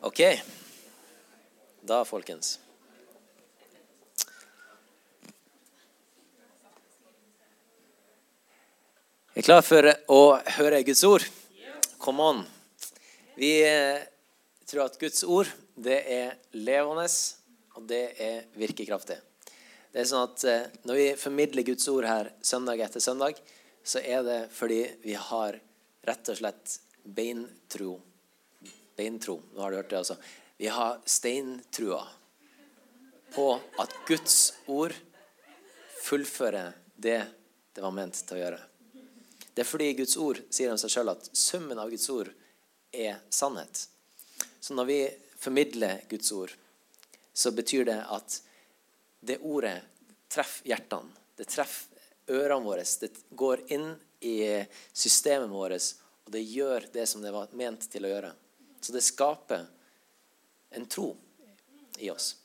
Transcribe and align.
Ok. 0.00 0.20
Da, 1.80 2.04
folkens. 2.04 2.58
Er 9.36 9.44
klar 9.44 9.60
for 9.60 9.84
å 10.08 10.22
høre 10.56 10.80
Guds 10.88 11.04
ord? 11.04 11.28
Come 12.00 12.24
on. 12.24 12.42
Vi 13.36 13.52
eh, 13.60 14.00
tror 14.64 14.86
at 14.86 14.96
Guds 15.02 15.20
ord 15.28 15.52
det 15.76 16.00
er 16.16 16.34
levende, 16.56 17.04
og 17.76 17.84
det 17.92 18.04
er 18.16 18.48
virkekraftig. 18.56 19.20
Det 19.92 20.00
er 20.00 20.08
sånn 20.08 20.30
at 20.30 20.48
eh, 20.48 20.68
Når 20.88 20.96
vi 20.96 21.08
formidler 21.20 21.68
Guds 21.74 21.84
ord 21.92 22.08
her 22.08 22.32
søndag 22.40 22.80
etter 22.88 23.04
søndag, 23.04 23.36
så 23.84 24.00
er 24.00 24.24
det 24.24 24.42
fordi 24.56 24.86
vi 25.04 25.20
har 25.28 25.60
rett 26.08 26.32
og 26.32 26.40
slett 26.40 26.80
beintro. 27.04 27.98
Beintro. 29.00 29.40
Nå 29.54 29.64
har 29.64 29.72
du 29.72 29.80
hørt 29.80 29.90
det, 29.90 30.02
altså. 30.04 30.16
Vi 30.60 30.68
har 30.68 31.00
steintrua 31.08 32.04
på 33.34 33.52
at 33.80 33.94
Guds 34.08 34.52
ord 34.68 34.92
fullfører 36.04 36.74
det 36.96 37.20
det 37.72 37.84
var 37.84 37.94
ment 37.94 38.18
til 38.26 38.36
å 38.36 38.40
gjøre. 38.40 38.58
Det 39.54 39.62
er 39.62 39.68
fordi 39.68 39.92
Guds 39.94 40.16
ord 40.20 40.40
sier 40.52 40.72
om 40.72 40.78
seg 40.80 40.92
sjøl 40.92 41.12
at 41.12 41.30
summen 41.36 41.78
av 41.78 41.90
Guds 41.92 42.08
ord 42.12 42.28
er 42.92 43.22
sannhet. 43.32 43.86
Så 44.60 44.74
når 44.74 44.88
vi 44.90 44.98
formidler 45.40 46.02
Guds 46.10 46.32
ord, 46.36 46.52
så 47.32 47.52
betyr 47.56 47.86
det 47.88 47.98
at 48.10 48.40
det 49.20 49.38
ordet 49.46 49.78
treffer 50.28 50.72
hjertene. 50.72 51.14
Det 51.38 51.48
treffer 51.48 52.36
ørene 52.36 52.66
våre. 52.66 52.84
Det 52.84 53.12
går 53.30 53.64
inn 53.72 53.94
i 54.20 54.36
systemet 54.92 55.48
vårt, 55.48 55.92
og 56.26 56.34
det 56.34 56.44
gjør 56.44 56.90
det 56.92 57.06
som 57.08 57.22
det 57.24 57.32
var 57.32 57.54
ment 57.56 57.86
til 57.90 58.04
å 58.04 58.12
gjøre. 58.12 58.32
Så 58.80 58.92
det 58.92 59.02
skaper 59.04 59.66
en 60.70 60.86
tro 60.86 61.16
i 61.98 62.10
oss. 62.10 62.36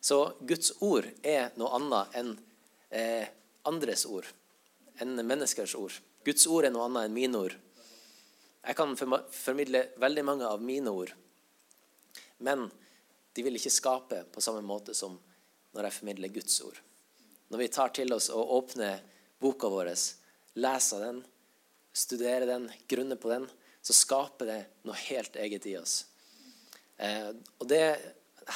Så 0.00 0.32
Guds 0.40 0.72
ord 0.80 1.06
er 1.22 1.50
noe 1.58 1.72
annet 1.78 2.16
enn 2.18 2.32
eh, 2.90 3.26
andres 3.66 4.06
ord, 4.06 4.26
enn 5.02 5.18
menneskers 5.18 5.74
ord. 5.78 5.94
Guds 6.26 6.46
ord 6.46 6.66
er 6.66 6.74
noe 6.74 6.86
annet 6.86 7.08
enn 7.08 7.16
mine 7.16 7.40
ord. 7.42 7.56
Jeg 8.66 8.78
kan 8.78 8.96
formidle 8.98 9.84
veldig 10.02 10.24
mange 10.26 10.46
av 10.46 10.62
mine 10.62 10.90
ord, 10.90 11.12
men 12.42 12.66
de 13.36 13.44
vil 13.44 13.58
ikke 13.58 13.72
skape 13.72 14.22
på 14.32 14.42
samme 14.42 14.62
måte 14.66 14.94
som 14.96 15.14
når 15.76 15.86
jeg 15.86 15.96
formidler 15.98 16.32
Guds 16.34 16.56
ord. 16.64 16.78
Når 17.52 17.62
vi 17.62 17.68
tar 17.70 17.92
til 17.94 18.14
oss 18.16 18.30
og 18.34 18.54
åpner 18.56 19.02
boka 19.42 19.68
vår, 19.70 19.92
leser 20.58 21.04
den, 21.04 21.20
studerer 21.92 22.46
den, 22.48 22.70
grunner 22.88 23.20
på 23.20 23.30
den, 23.30 23.46
så 23.86 23.94
skaper 23.94 24.50
det 24.50 24.60
noe 24.86 24.98
helt 25.06 25.36
eget 25.38 25.66
i 25.70 25.76
oss. 25.78 26.00
Eh, 26.98 27.30
og 27.60 27.68
det 27.70 27.84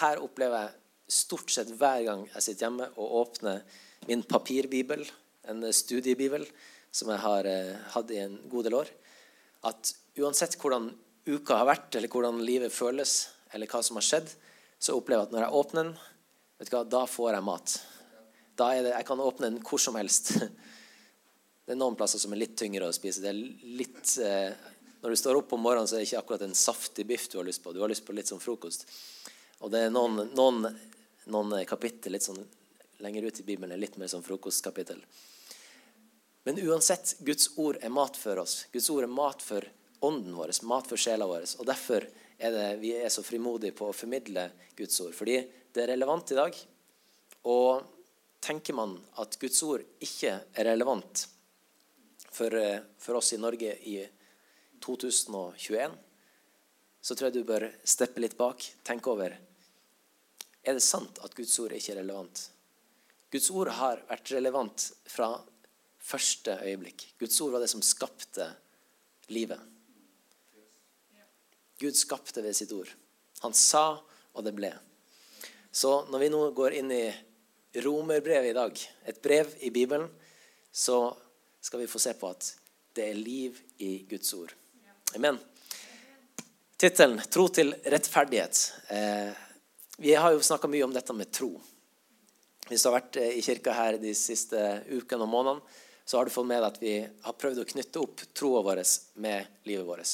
her 0.00 0.22
opplever 0.22 0.64
jeg 0.64 1.14
stort 1.20 1.53
sett 1.53 1.70
hver 1.78 2.03
gang 2.06 2.25
jeg 2.33 2.45
sitter 2.47 2.67
hjemme 2.67 2.89
og 2.97 3.14
åpner 3.22 3.62
min 4.09 4.25
papirbibel, 4.27 5.05
en 5.50 5.62
studiebibel 5.75 6.47
som 6.91 7.12
jeg 7.12 7.22
har 7.22 7.47
eh, 7.47 7.77
hatt 7.95 8.11
i 8.14 8.20
en 8.25 8.39
god 8.50 8.67
del 8.67 8.78
år, 8.81 8.91
at 9.70 9.92
uansett 10.19 10.56
hvordan 10.59 10.91
uka 11.31 11.61
har 11.61 11.69
vært, 11.69 11.94
eller 11.94 12.11
hvordan 12.11 12.41
livet 12.42 12.75
føles, 12.75 13.28
eller 13.55 13.70
hva 13.70 13.83
som 13.87 13.98
har 14.00 14.06
skjedd, 14.06 14.33
så 14.81 14.97
opplever 14.97 15.22
jeg 15.22 15.28
at 15.28 15.37
når 15.37 15.47
jeg 15.47 15.61
åpner 15.61 15.84
den, 15.84 15.94
vet 16.59 16.70
du 16.70 16.75
hva, 16.75 16.84
da 16.97 17.05
får 17.11 17.37
jeg 17.37 17.47
mat. 17.47 17.77
Da 18.59 18.72
er 18.75 18.83
det, 18.84 18.94
Jeg 18.97 19.06
kan 19.09 19.22
åpne 19.22 19.50
den 19.50 19.62
hvor 19.65 19.81
som 19.81 19.97
helst. 20.00 20.34
Det 21.70 21.77
er 21.77 21.78
noen 21.78 21.94
plasser 21.94 22.19
som 22.19 22.33
er 22.34 22.41
litt 22.41 22.56
tyngre 22.59 22.89
å 22.89 22.94
spise. 22.94 23.22
Det 23.22 23.31
er 23.31 23.37
litt, 23.78 24.00
eh, 24.25 24.50
når 25.01 25.11
du 25.11 25.17
står 25.17 25.41
opp 25.41 25.53
om 25.56 25.62
morgenen, 25.65 25.89
så 25.89 25.97
er 25.97 26.03
det 26.03 26.11
ikke 26.11 26.20
akkurat 26.20 26.47
en 26.47 26.56
saftig 26.56 27.06
biff 27.09 27.29
du 27.29 27.39
har 27.41 27.48
lyst 27.48 27.62
på. 27.65 27.73
Du 27.73 27.81
har 27.81 27.89
lyst 27.89 28.05
på 28.06 28.17
litt 28.17 28.29
sånn 28.29 28.43
frokost. 28.43 28.87
Og 29.61 29.73
det 29.73 29.87
er 29.87 29.93
noen, 29.93 30.27
noen, 30.37 30.67
noen 31.33 31.56
kapittel 31.69 32.17
litt 32.17 32.27
sånn 32.27 32.41
lenger 33.01 33.23
ut 33.23 33.41
i 33.41 33.43
Bibelen 33.43 33.73
er 33.73 33.81
litt 33.81 33.97
mer 33.97 34.11
sånn 34.12 34.25
frokostkapittel. 34.25 35.01
Men 36.44 36.60
uansett, 36.65 37.16
Guds 37.25 37.50
ord 37.60 37.78
er 37.81 37.93
mat 37.93 38.16
for 38.16 38.41
oss. 38.41 38.66
Guds 38.72 38.89
ord 38.93 39.05
er 39.05 39.12
mat 39.12 39.44
for 39.44 39.65
ånden 40.05 40.37
vår, 40.37 40.53
mat 40.69 40.89
for 40.89 41.00
sjela 41.00 41.28
vår. 41.28 41.47
Og 41.60 41.69
derfor 41.69 42.06
er 42.41 42.55
det 42.55 42.69
vi 42.81 42.94
er 42.97 43.12
så 43.12 43.25
frimodige 43.25 43.77
på 43.77 43.91
å 43.91 43.97
formidle 43.97 44.49
Guds 44.77 45.00
ord. 45.05 45.15
Fordi 45.16 45.41
det 45.72 45.84
er 45.84 45.93
relevant 45.94 46.33
i 46.33 46.39
dag. 46.39 46.56
Og 47.49 47.84
tenker 48.41 48.77
man 48.77 48.97
at 49.21 49.37
Guds 49.41 49.60
ord 49.65 49.84
ikke 50.00 50.39
er 50.41 50.69
relevant 50.71 51.27
for, 52.31 52.55
eh, 52.56 52.81
for 52.99 53.21
oss 53.21 53.34
i 53.37 53.41
Norge 53.41 53.77
i 53.84 54.00
2021, 54.84 55.94
så 57.00 57.16
tror 57.16 57.30
jeg 57.30 57.38
du 57.38 57.48
bør 57.48 57.68
steppe 57.84 58.20
litt 58.20 58.36
bak, 58.38 58.64
tenke 58.84 59.12
over 59.12 59.36
Er 60.60 60.76
det 60.76 60.84
sant 60.84 61.18
at 61.24 61.34
Guds 61.36 61.56
ord 61.62 61.72
ikke 61.72 61.94
er 61.94 62.02
relevant? 62.02 62.42
Guds 63.32 63.48
ord 63.54 63.70
har 63.78 64.02
vært 64.10 64.32
relevant 64.34 64.91
fra 65.08 65.30
første 66.02 66.58
øyeblikk. 66.66 67.06
Guds 67.20 67.38
ord 67.41 67.54
var 67.54 67.62
det 67.64 67.70
som 67.72 67.84
skapte 67.84 68.48
livet. 69.30 69.60
Gud 71.80 71.97
skapte 71.97 72.42
ved 72.44 72.56
sitt 72.56 72.72
ord. 72.76 72.91
Han 73.41 73.54
sa, 73.56 74.02
og 74.36 74.44
det 74.44 74.52
ble. 74.56 74.74
Så 75.72 76.02
når 76.10 76.24
vi 76.24 76.30
nå 76.32 76.41
går 76.56 76.76
inn 76.82 76.92
i 76.92 77.04
romerbrevet 77.80 78.50
i 78.50 78.56
dag, 78.56 78.80
et 79.08 79.20
brev 79.22 79.54
i 79.64 79.70
Bibelen, 79.72 80.08
så 80.72 81.14
skal 81.62 81.80
vi 81.80 81.88
få 81.91 82.02
se 82.02 82.12
på 82.18 82.28
at 82.28 82.50
det 82.97 83.06
er 83.06 83.16
liv 83.16 83.56
i 83.78 84.02
Guds 84.10 84.34
ord. 84.34 84.52
Amen. 85.15 85.38
Tittelen 86.76 87.21
'Tro 87.28 87.48
til 87.48 87.75
rettferdighet'. 87.84 88.72
Eh, 88.88 89.32
vi 89.98 90.15
har 90.15 90.32
jo 90.32 90.41
snakka 90.41 90.69
mye 90.69 90.84
om 90.84 90.93
dette 90.94 91.12
med 91.12 91.32
tro. 91.32 91.60
Hvis 92.69 92.82
du 92.82 92.88
har 92.88 93.00
vært 93.00 93.16
eh, 93.19 93.38
i 93.38 93.43
kirka 93.43 93.72
her 93.75 93.98
de 93.98 94.12
siste 94.15 94.84
ukene 94.87 95.26
og 95.26 95.32
månedene, 95.32 95.78
så 96.04 96.19
har 96.19 96.25
du 96.25 96.31
fått 96.31 96.47
med 96.47 96.62
deg 96.62 96.66
at 96.69 96.78
vi 96.82 96.93
har 97.25 97.34
prøvd 97.38 97.59
å 97.62 97.66
knytte 97.72 98.03
opp 98.03 98.22
troa 98.34 98.62
vår 98.62 98.82
med 99.22 99.66
livet 99.66 99.87
vårt. 99.87 100.12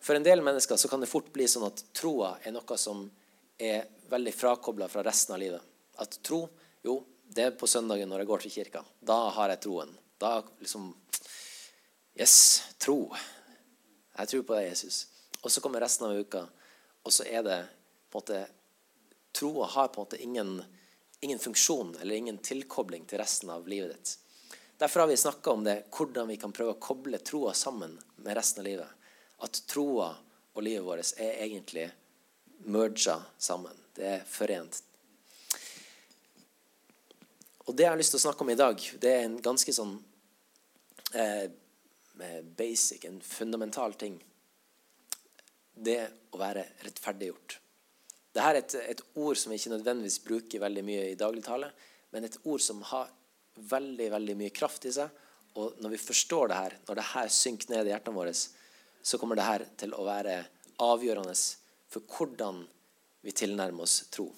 For 0.00 0.16
en 0.16 0.24
del 0.24 0.40
mennesker 0.44 0.80
så 0.80 0.88
kan 0.88 1.04
det 1.04 1.08
fort 1.10 1.28
bli 1.32 1.48
sånn 1.48 1.68
at 1.68 1.82
troa 1.92 2.38
er 2.44 2.56
noe 2.56 2.78
som 2.80 3.04
er 3.60 3.84
veldig 4.08 4.32
frakobla 4.32 4.88
fra 4.88 5.04
resten 5.04 5.36
av 5.36 5.42
livet. 5.44 5.60
At 6.00 6.18
tro, 6.24 6.46
jo, 6.82 7.02
det 7.28 7.44
er 7.44 7.52
på 7.56 7.68
søndagen 7.68 8.08
når 8.08 8.24
jeg 8.24 8.30
går 8.32 8.46
til 8.46 8.54
kirka. 8.56 8.82
Da 9.00 9.18
har 9.36 9.52
jeg 9.52 9.62
troen. 9.66 9.92
Da 10.16 10.38
liksom 10.58 10.94
Yes, 12.20 12.74
tro. 12.76 13.14
Jeg 14.20 14.28
tror 14.28 14.46
på 14.46 14.56
deg, 14.58 14.68
Jesus. 14.68 15.06
Og 15.40 15.52
så 15.52 15.62
kommer 15.64 15.80
resten 15.80 16.06
av 16.06 16.18
uka, 16.18 16.44
og 17.02 17.12
så 17.14 17.24
er 17.24 17.44
det 17.46 17.60
på 18.10 18.20
en 18.20 18.24
måte 18.24 18.40
Troa 19.32 19.66
har 19.70 19.88
på 19.88 20.00
en 20.00 20.04
måte 20.04 20.18
ingen, 20.18 20.64
ingen 21.22 21.38
funksjon 21.38 21.92
eller 22.00 22.18
ingen 22.18 22.38
tilkobling 22.42 23.04
til 23.06 23.20
resten 23.22 23.52
av 23.54 23.68
livet 23.70 23.94
ditt. 23.94 24.16
Derfor 24.80 25.04
har 25.04 25.06
vi 25.06 25.16
snakka 25.16 25.50
om 25.54 25.62
det, 25.64 25.76
hvordan 25.94 26.28
vi 26.28 26.36
kan 26.36 26.52
prøve 26.52 26.74
å 26.74 26.80
koble 26.82 27.20
troa 27.22 27.52
sammen 27.54 27.94
med 28.16 28.36
resten 28.36 28.64
av 28.64 28.66
livet. 28.66 29.06
At 29.38 29.62
troa 29.70 30.08
og 30.52 30.62
livet 30.66 30.82
vårt 30.84 31.12
er 31.22 31.44
egentlig 31.46 31.86
merga 32.66 33.20
sammen. 33.38 33.76
Det 33.94 34.08
er 34.16 34.26
forent. 34.26 34.82
Og 37.68 37.76
det 37.76 37.86
jeg 37.86 37.92
har 37.92 38.00
lyst 38.00 38.16
til 38.16 38.18
å 38.18 38.24
snakke 38.26 38.44
om 38.44 38.50
i 38.50 38.58
dag, 38.58 38.82
det 39.04 39.14
er 39.14 39.26
en 39.28 39.38
ganske 39.44 39.72
sånn 39.72 39.94
eh, 41.14 41.46
basic, 42.56 43.04
en 43.08 43.20
fundamental 43.24 43.94
ting 44.00 44.18
det 45.80 46.00
å 46.34 46.40
være 46.40 46.64
rettferdiggjort. 46.84 47.56
Dette 48.30 48.46
er 48.46 48.58
et, 48.60 48.74
et, 48.92 49.02
ord 49.18 49.38
som 49.38 49.50
vi 49.50 49.58
ikke 49.58 49.72
nødvendigvis 49.72 50.20
bruker 50.22 50.62
veldig 50.62 50.84
mye 50.86 51.06
i 51.10 51.18
dagligtale, 51.18 51.70
men 52.14 52.26
et 52.26 52.38
ord 52.44 52.62
som 52.62 52.82
har 52.90 53.10
veldig 53.70 54.10
veldig 54.12 54.36
mye 54.38 54.54
kraft 54.54 54.86
i 54.86 54.94
seg. 54.94 55.10
Og 55.58 55.80
når 55.82 55.96
vi 55.96 56.02
forstår 56.02 56.50
det 56.50 56.58
her, 56.58 56.76
når 56.86 57.00
det 57.00 57.06
her 57.10 57.32
synker 57.34 57.72
ned 57.72 57.88
i 57.88 57.94
hjertene 57.94 58.18
våre, 58.20 58.34
så 58.34 59.18
kommer 59.18 59.38
det 59.38 59.48
her 59.48 59.64
til 59.80 59.96
å 59.96 60.06
være 60.06 60.36
avgjørende 60.84 61.34
for 61.90 62.06
hvordan 62.06 62.62
vi 63.26 63.34
tilnærmer 63.36 63.84
oss 63.84 64.04
tro. 64.12 64.28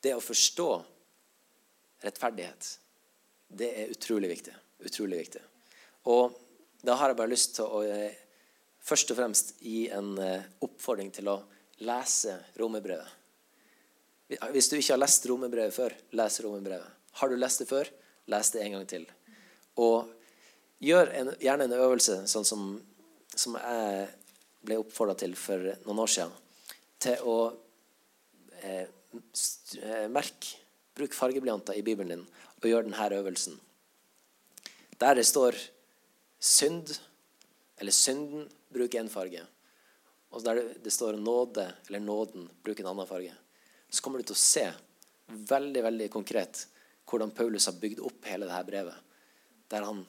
Det 0.00 0.14
å 0.14 0.22
forstå 0.22 0.70
rettferdighet, 2.06 2.70
det 3.58 3.72
er 3.82 3.92
utrolig 3.96 4.30
viktig. 4.36 4.54
Utrolig 4.86 5.24
viktig. 5.24 5.42
Og 6.06 6.36
da 6.86 6.94
har 7.00 7.10
jeg 7.10 7.18
bare 7.18 7.32
lyst 7.32 7.56
til 7.58 7.66
å 7.66 7.82
eh, 7.82 8.14
først 8.86 9.10
og 9.12 9.18
fremst 9.18 9.54
gi 9.62 9.86
en 9.94 10.14
eh, 10.22 10.48
oppfordring 10.62 11.10
til 11.14 11.30
å 11.32 11.40
lese 11.86 12.36
romerbrevet. 12.60 13.14
Hvis 14.26 14.70
du 14.70 14.76
ikke 14.78 14.94
har 14.94 15.02
lest 15.02 15.26
romerbrevet 15.30 15.74
før, 15.74 15.94
les 16.18 16.40
romerbrevet. 16.42 16.94
Har 17.20 17.30
du 17.30 17.36
lest 17.38 17.62
det 17.62 17.68
før, 17.70 17.90
les 18.32 18.50
det 18.54 18.62
en 18.64 18.76
gang 18.76 18.86
til. 18.90 19.04
Og 19.82 20.08
gjør 20.82 21.12
en, 21.14 21.30
gjerne 21.42 21.68
en 21.68 21.76
øvelse 21.78 22.18
sånn 22.30 22.46
som, 22.46 22.64
som 23.30 23.54
jeg 23.60 24.08
ble 24.66 24.80
oppfordra 24.82 25.14
til 25.18 25.36
for 25.38 25.62
noen 25.86 26.02
år 26.02 26.12
siden. 26.12 26.34
Til 27.02 27.22
å 27.28 27.38
eh, 28.62 28.86
eh 28.86 30.06
merke 30.12 30.62
Bruk 30.96 31.12
fargeblyanter 31.12 31.76
i 31.76 31.84
Bibelen 31.84 32.08
din 32.08 32.22
og 32.56 32.66
gjør 32.70 32.86
denne 32.86 33.08
øvelsen. 33.18 33.58
Der 34.96 35.18
det 35.18 35.26
står 35.28 35.58
synd 36.38 36.92
eller 37.76 37.92
synden, 37.92 38.48
bruk 38.72 38.94
én 38.94 39.08
farge. 39.08 39.44
og 40.30 40.42
der 40.44 40.74
det 40.82 40.90
står 40.92 41.16
nåde 41.16 41.72
eller 41.86 42.00
nåden, 42.00 42.48
bruk 42.62 42.80
en 42.80 42.86
annen 42.86 43.06
farge, 43.06 43.32
så 43.88 44.02
kommer 44.02 44.18
du 44.18 44.24
til 44.24 44.36
å 44.36 44.42
se 44.42 44.72
veldig 45.26 45.82
veldig 45.82 46.08
konkret 46.10 46.66
hvordan 47.06 47.30
Paulus 47.30 47.66
har 47.66 47.78
bygd 47.80 48.00
opp 48.04 48.26
hele 48.26 48.48
dette 48.48 48.66
brevet. 48.66 48.96
Der 49.70 49.86
han 49.86 50.02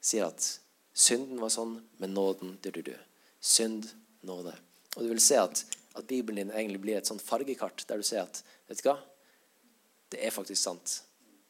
sier 0.00 0.28
at 0.28 0.46
synden 0.92 1.40
var 1.40 1.52
sånn, 1.52 1.76
men 1.98 2.14
nåden 2.16 2.56
du, 2.62 2.70
du, 2.70 2.82
du. 2.82 2.94
Synd, 3.40 3.86
nåde. 4.26 4.54
Og 4.96 5.04
du 5.04 5.12
vil 5.12 5.22
se 5.22 5.38
at, 5.38 5.62
at 5.94 6.08
Bibelen 6.08 6.48
din 6.48 6.54
egentlig 6.54 6.80
blir 6.82 6.98
et 6.98 7.08
sånn 7.08 7.22
fargekart 7.22 7.84
der 7.88 8.00
du 8.00 8.06
ser 8.06 8.24
at 8.24 8.42
vet 8.68 8.80
du 8.80 8.88
hva? 8.88 8.96
Det 10.08 10.24
er 10.24 10.34
faktisk 10.34 10.62
sant. 10.62 11.02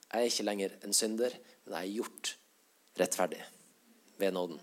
Jeg 0.08 0.20
er 0.20 0.32
ikke 0.32 0.48
lenger 0.48 0.74
en 0.82 0.96
synder, 0.96 1.34
men 1.64 1.78
jeg 1.78 1.86
er 1.86 1.96
gjort 2.00 2.34
rettferdig 2.98 3.40
ved 4.18 4.34
nåden. 4.34 4.60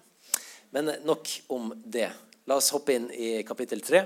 Men 0.76 0.92
nok 1.08 1.30
om 1.48 1.72
det. 1.86 2.10
La 2.46 2.60
oss 2.60 2.74
hoppe 2.76 2.96
inn 2.98 3.10
i 3.12 3.40
kapittel 3.48 3.82
3, 3.82 4.04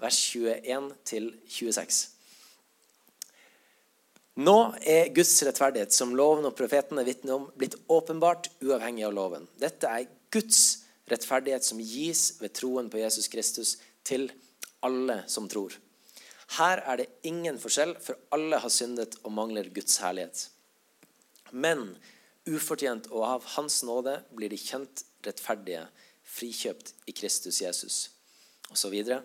vers 0.00 0.18
21 0.36 0.90
til 1.08 1.30
26. 1.48 2.00
Nå 4.40 4.56
er 4.88 5.10
Guds 5.12 5.32
rettferdighet, 5.44 5.92
som 5.92 6.14
loven 6.16 6.46
og 6.48 6.54
profetene 6.56 7.04
vitner 7.04 7.36
om, 7.36 7.48
blitt 7.58 7.76
åpenbart 7.90 8.48
uavhengig 8.62 9.04
av 9.08 9.16
loven. 9.16 9.48
Dette 9.60 9.90
er 9.90 10.06
Guds 10.32 10.86
rettferdighet 11.10 11.66
som 11.66 11.80
gis 11.82 12.36
ved 12.40 12.54
troen 12.56 12.88
på 12.92 13.00
Jesus 13.02 13.28
Kristus 13.32 13.74
til 14.06 14.30
alle 14.86 15.22
som 15.28 15.48
tror. 15.50 15.74
Her 16.56 16.82
er 16.88 17.02
det 17.02 17.10
ingen 17.28 17.58
forskjell, 17.62 17.96
for 18.02 18.18
alle 18.34 18.58
har 18.62 18.72
syndet 18.72 19.18
og 19.22 19.34
mangler 19.34 19.68
Guds 19.74 19.98
herlighet. 20.02 20.46
Men 21.50 21.92
ufortjent 22.50 23.08
og 23.12 23.24
av 23.26 23.46
Hans 23.56 23.80
nåde 23.86 24.18
blir 24.36 24.52
de 24.52 24.58
kjent 24.60 25.04
rettferdige, 25.26 25.86
frikjøpt 26.30 26.94
i 27.10 27.14
Kristus 27.16 27.60
Jesus. 27.62 27.96
Og 28.70 28.78
så 28.78 28.90
videre. 28.92 29.22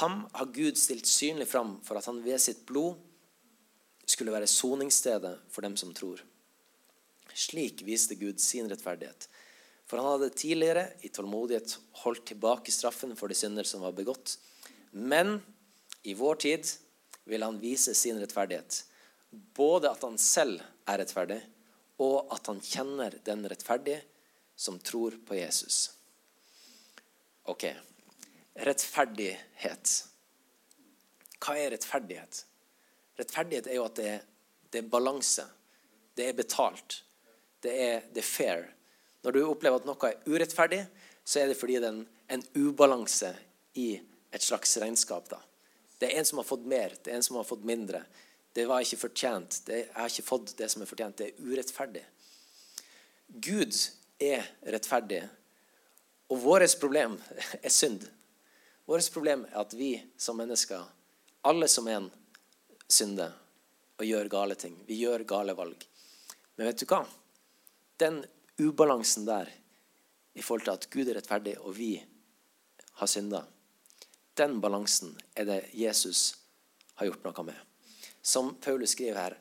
Ham 0.00 0.24
har 0.34 0.52
Gud 0.54 0.78
stilt 0.80 1.06
synlig 1.06 1.48
fram 1.50 1.76
for 1.86 1.98
at 1.98 2.08
han 2.08 2.22
ved 2.24 2.40
sitt 2.42 2.64
blod 2.68 2.96
skulle 4.06 4.34
være 4.34 4.48
soningsstedet 4.50 5.34
for 5.52 5.66
dem 5.66 5.76
som 5.78 5.92
tror. 5.94 6.22
Slik 7.36 7.82
viste 7.86 8.16
Gud 8.18 8.40
sin 8.40 8.70
rettferdighet. 8.70 9.28
For 9.86 10.00
han 10.00 10.16
hadde 10.16 10.34
tidligere 10.34 10.88
i 11.06 11.10
tålmodighet 11.14 11.76
holdt 12.02 12.24
tilbake 12.32 12.74
straffen 12.74 13.14
for 13.18 13.30
de 13.30 13.38
synder 13.38 13.66
som 13.68 13.84
var 13.84 13.94
begått. 13.94 14.38
Men 14.90 15.38
i 16.02 16.14
vår 16.18 16.40
tid 16.42 16.70
vil 17.26 17.44
han 17.46 17.60
vise 17.62 17.94
sin 17.94 18.18
rettferdighet. 18.22 18.82
Både 19.54 19.90
at 19.90 20.02
han 20.06 20.18
selv 20.18 20.62
er 20.86 21.02
rettferdig, 21.02 21.38
og 22.02 22.32
at 22.34 22.50
han 22.50 22.60
kjenner 22.60 23.16
den 23.24 23.46
rettferdige 23.48 24.02
som 24.56 24.78
tror 24.78 25.16
på 25.26 25.36
Jesus. 25.38 25.90
Ok. 27.46 27.68
Rettferdighet. 28.66 29.92
Hva 31.40 31.56
er 31.60 31.74
rettferdighet? 31.76 32.42
Rettferdighet 33.16 33.68
er 33.70 33.78
jo 33.78 33.86
at 33.86 33.98
det 33.98 34.08
er, 34.14 34.24
det 34.72 34.82
er 34.82 34.90
balanse. 34.92 35.44
Det 36.16 36.30
er 36.30 36.36
betalt. 36.36 37.02
Det 37.62 37.72
er, 37.72 38.06
det 38.12 38.22
er, 38.22 38.28
fair. 38.28 38.64
Når 39.24 39.36
du 39.36 39.42
opplever 39.44 39.80
at 39.80 39.88
noe 39.88 40.10
er 40.10 40.20
urettferdig, 40.28 40.82
så 41.24 41.42
er 41.42 41.50
det 41.50 41.58
fordi 41.58 41.78
det 41.80 41.88
er 41.88 41.94
en, 41.94 42.04
en 42.32 42.44
ubalanse 42.56 43.32
i 43.76 43.88
et 44.32 44.42
slags 44.42 44.76
regnskap. 44.80 45.28
da. 45.30 45.40
Det 45.98 46.10
er 46.10 46.20
en 46.20 46.28
som 46.28 46.40
har 46.40 46.48
fått 46.48 46.66
mer, 46.68 46.96
det 47.02 47.12
er 47.12 47.18
en 47.18 47.24
som 47.24 47.38
har 47.40 47.48
fått 47.48 47.64
mindre. 47.66 48.02
Det 48.56 48.64
var 48.64 48.80
ikke 48.80 49.02
fortjent. 49.04 49.58
Det, 49.66 49.82
jeg 49.82 49.92
har 49.92 50.08
ikke 50.08 50.24
fått 50.24 50.54
det 50.56 50.70
som 50.72 50.80
er 50.80 50.88
fortjent. 50.88 51.18
Det 51.20 51.26
er 51.28 51.44
urettferdig. 51.44 52.04
Gud 53.28 53.76
er 54.22 54.46
rettferdig, 54.72 55.26
og 56.32 56.40
vårt 56.40 56.78
problem 56.80 57.18
er 57.66 57.72
synd. 57.72 58.06
Vårt 58.88 59.10
problem 59.12 59.44
er 59.50 59.58
at 59.60 59.74
vi 59.76 59.90
som 60.16 60.38
mennesker, 60.40 60.86
alle 61.44 61.68
som 61.68 61.90
en, 61.92 62.08
synder 62.88 63.34
og 63.98 64.06
gjør 64.06 64.28
gale 64.30 64.54
ting. 64.54 64.76
Vi 64.86 65.00
gjør 65.02 65.26
gale 65.28 65.56
valg. 65.58 65.84
Men 66.56 66.70
vet 66.70 66.80
du 66.80 66.86
hva? 66.88 67.02
Den 68.00 68.22
ubalansen 68.62 69.26
der 69.26 69.50
i 70.36 70.44
forhold 70.44 70.64
til 70.64 70.76
at 70.76 70.90
Gud 70.92 71.10
er 71.10 71.18
rettferdig 71.18 71.56
og 71.58 71.74
vi 71.76 71.96
har 73.00 73.10
synda, 73.10 73.42
den 74.36 74.60
balansen 74.60 75.16
er 75.34 75.48
det 75.48 75.62
Jesus 75.76 76.36
har 76.96 77.10
gjort 77.10 77.24
noe 77.26 77.50
med. 77.50 77.58
Som 78.26 78.56
Paulus 78.58 78.96
skriver 78.96 79.20
her, 79.20 79.36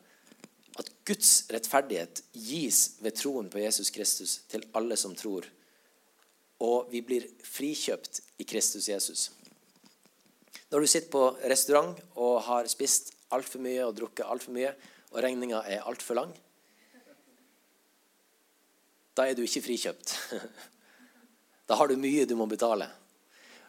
at 0.77 0.91
Guds 1.07 1.47
rettferdighet 1.49 2.21
gis 2.37 2.99
ved 3.01 3.15
troen 3.17 3.47
på 3.49 3.63
Jesus 3.63 3.89
Kristus 3.89 4.41
til 4.51 4.65
alle 4.77 4.97
som 4.99 5.15
tror. 5.17 5.47
Og 6.61 6.91
vi 6.91 7.01
blir 7.05 7.25
frikjøpt 7.47 8.21
i 8.43 8.45
Kristus 8.47 8.89
Jesus. 8.91 9.29
Når 10.69 10.83
du 10.83 10.89
sitter 10.89 11.09
på 11.13 11.23
restaurant 11.49 11.97
og 12.13 12.43
har 12.45 12.69
spist 12.69 13.13
altfor 13.33 13.63
mye 13.63 13.87
og 13.87 13.95
drukket 13.97 14.27
altfor 14.27 14.53
mye, 14.55 14.73
og 15.15 15.21
regninga 15.23 15.63
er 15.71 15.85
altfor 15.87 16.19
lang, 16.19 16.33
da 19.15 19.25
er 19.25 19.37
du 19.37 19.45
ikke 19.45 19.65
frikjøpt. 19.65 20.15
Da 21.65 21.73
har 21.79 21.89
du 21.89 21.95
mye 21.97 22.27
du 22.29 22.35
må 22.37 22.45
betale. 22.45 22.85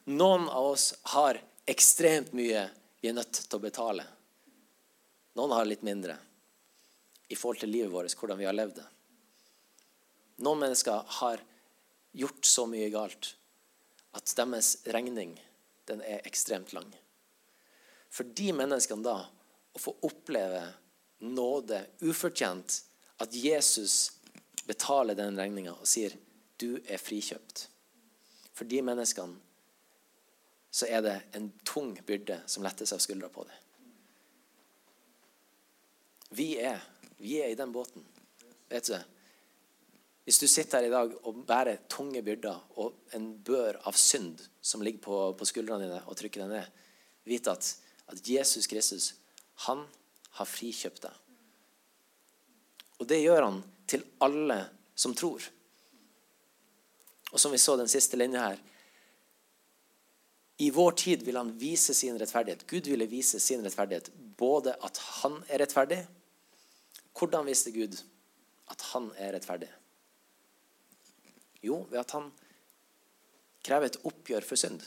Noen 0.04 0.50
av 0.52 0.66
oss 0.74 0.90
har 1.14 1.38
ekstremt 1.64 2.34
mye 2.36 2.66
vi 3.00 3.08
er 3.08 3.14
nødt 3.16 3.38
til 3.38 3.56
å 3.56 3.62
betale. 3.62 4.04
Noen 5.36 5.52
har 5.52 5.68
litt 5.68 5.84
mindre 5.86 6.16
i 7.28 7.36
forhold 7.36 7.60
til 7.60 7.72
livet 7.72 7.92
vårt, 7.92 8.14
hvordan 8.16 8.38
vi 8.40 8.48
har 8.48 8.56
levd 8.56 8.78
det. 8.80 8.86
Noen 10.44 10.62
mennesker 10.64 11.16
har 11.20 11.42
gjort 12.16 12.48
så 12.48 12.66
mye 12.70 12.88
galt 12.92 13.34
at 14.16 14.32
deres 14.38 14.76
regning 14.94 15.34
den 15.86 16.00
er 16.02 16.24
ekstremt 16.28 16.72
lang. 16.76 16.88
For 18.08 18.28
de 18.36 18.52
menneskene 18.56 19.04
da 19.04 19.18
å 19.76 19.80
få 19.80 19.92
oppleve 20.08 20.62
nåde 21.18 21.82
ufortjent. 22.00 22.82
At 23.18 23.34
Jesus 23.34 24.12
betaler 24.66 25.14
den 25.14 25.36
regninga 25.38 25.74
og 25.76 25.86
sier, 25.88 26.16
'Du 26.58 26.80
er 26.88 26.96
frikjøpt'. 26.96 27.68
For 28.52 28.64
de 28.64 28.80
menneskene 28.82 29.36
så 30.70 30.86
er 30.88 31.02
det 31.02 31.22
en 31.32 31.52
tung 31.64 31.94
byrde 32.06 32.42
som 32.46 32.62
lettes 32.64 32.92
av 32.92 32.98
skuldra 32.98 33.28
på 33.28 33.44
dem. 33.44 33.65
Vi 36.36 36.56
er, 36.60 36.80
vi 37.18 37.38
er 37.40 37.52
i 37.52 37.58
den 37.58 37.72
båten. 37.72 38.04
Vet 38.68 38.90
du 38.90 38.96
Hvis 40.26 40.40
du 40.42 40.46
sitter 40.50 40.82
her 40.82 40.88
i 40.88 40.90
dag 40.90 41.12
og 41.22 41.44
bærer 41.46 41.84
tunge 41.88 42.22
byrder 42.22 42.78
og 42.82 42.96
en 43.14 43.28
bør 43.46 43.78
av 43.86 43.94
synd 43.94 44.42
som 44.60 44.82
ligger 44.82 45.04
på, 45.04 45.18
på 45.38 45.46
skuldrene 45.46 45.86
dine, 45.86 46.00
og 46.02 46.18
trykker 46.18 46.42
deg 46.42 46.50
ned, 46.50 46.80
vit 47.24 47.46
at, 47.46 47.68
at 48.10 48.28
Jesus 48.28 48.66
Kristus 48.66 49.12
han 49.68 49.84
har 50.36 50.50
frikjøpt 50.50 51.06
deg. 51.06 51.14
Og 52.98 53.08
det 53.08 53.22
gjør 53.22 53.46
han 53.46 53.62
til 53.86 54.02
alle 54.24 54.58
som 54.98 55.14
tror. 55.14 55.46
Og 57.30 57.40
som 57.40 57.54
vi 57.54 57.62
så 57.62 57.76
den 57.78 57.90
siste 57.90 58.18
linja 58.18 58.48
her 58.48 58.60
I 60.58 60.70
vår 60.72 60.92
tid 60.96 61.24
vil 61.26 61.36
han 61.36 61.54
vise 61.60 61.94
sin 61.94 62.18
rettferdighet. 62.18 62.66
Gud 62.66 62.88
ville 62.88 63.06
vise 63.06 63.40
sin 63.40 63.64
rettferdighet. 63.64 64.10
Både 64.38 64.72
at 64.82 64.98
han 65.20 65.42
er 65.48 65.60
rettferdig 65.60 66.02
Hvordan 67.16 67.48
visste 67.48 67.72
Gud 67.72 67.96
at 68.68 68.82
han 68.92 69.08
er 69.16 69.32
rettferdig? 69.36 69.70
Jo, 71.64 71.80
ved 71.90 72.02
at 72.02 72.12
han 72.16 72.28
krever 73.66 73.88
et 73.88 74.00
oppgjør 74.06 74.44
for 74.46 74.60
synd. 74.60 74.84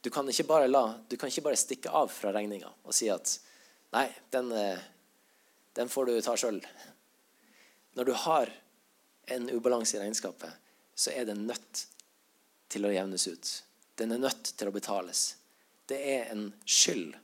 Du 0.00 0.10
kan 0.12 0.28
ikke 0.28 0.48
bare, 0.48 0.68
la, 0.70 0.84
kan 1.16 1.28
ikke 1.28 1.44
bare 1.44 1.60
stikke 1.60 1.92
av 1.92 2.12
fra 2.12 2.32
regninga 2.32 2.70
og 2.84 2.94
si 2.96 3.10
at 3.12 3.34
nei, 3.92 4.06
den, 4.32 4.52
eh, 4.52 4.80
den 5.76 5.90
får 5.92 6.08
du 6.08 6.20
ta 6.24 6.36
sjøl. 6.40 6.60
Når 7.98 8.08
du 8.08 8.14
har 8.26 8.52
en 9.34 9.50
ubalanse 9.50 9.96
i 9.96 10.00
regnskapet, 10.00 10.52
så 10.94 11.12
er 11.12 11.26
den 11.28 11.46
nødt 11.48 11.86
til 12.70 12.86
å 12.86 12.92
jevnes 12.94 13.26
ut. 13.26 13.50
Den 13.98 14.14
er 14.14 14.22
nødt 14.22 14.54
til 14.56 14.70
å 14.70 14.74
betales. 14.74 15.34
Det 15.90 15.98
er 15.98 16.30
en 16.32 16.50
skyld 16.64 17.16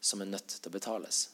som 0.00 0.22
er 0.22 0.30
nødt 0.32 0.56
til 0.56 0.70
å 0.70 0.74
betales. 0.74 1.28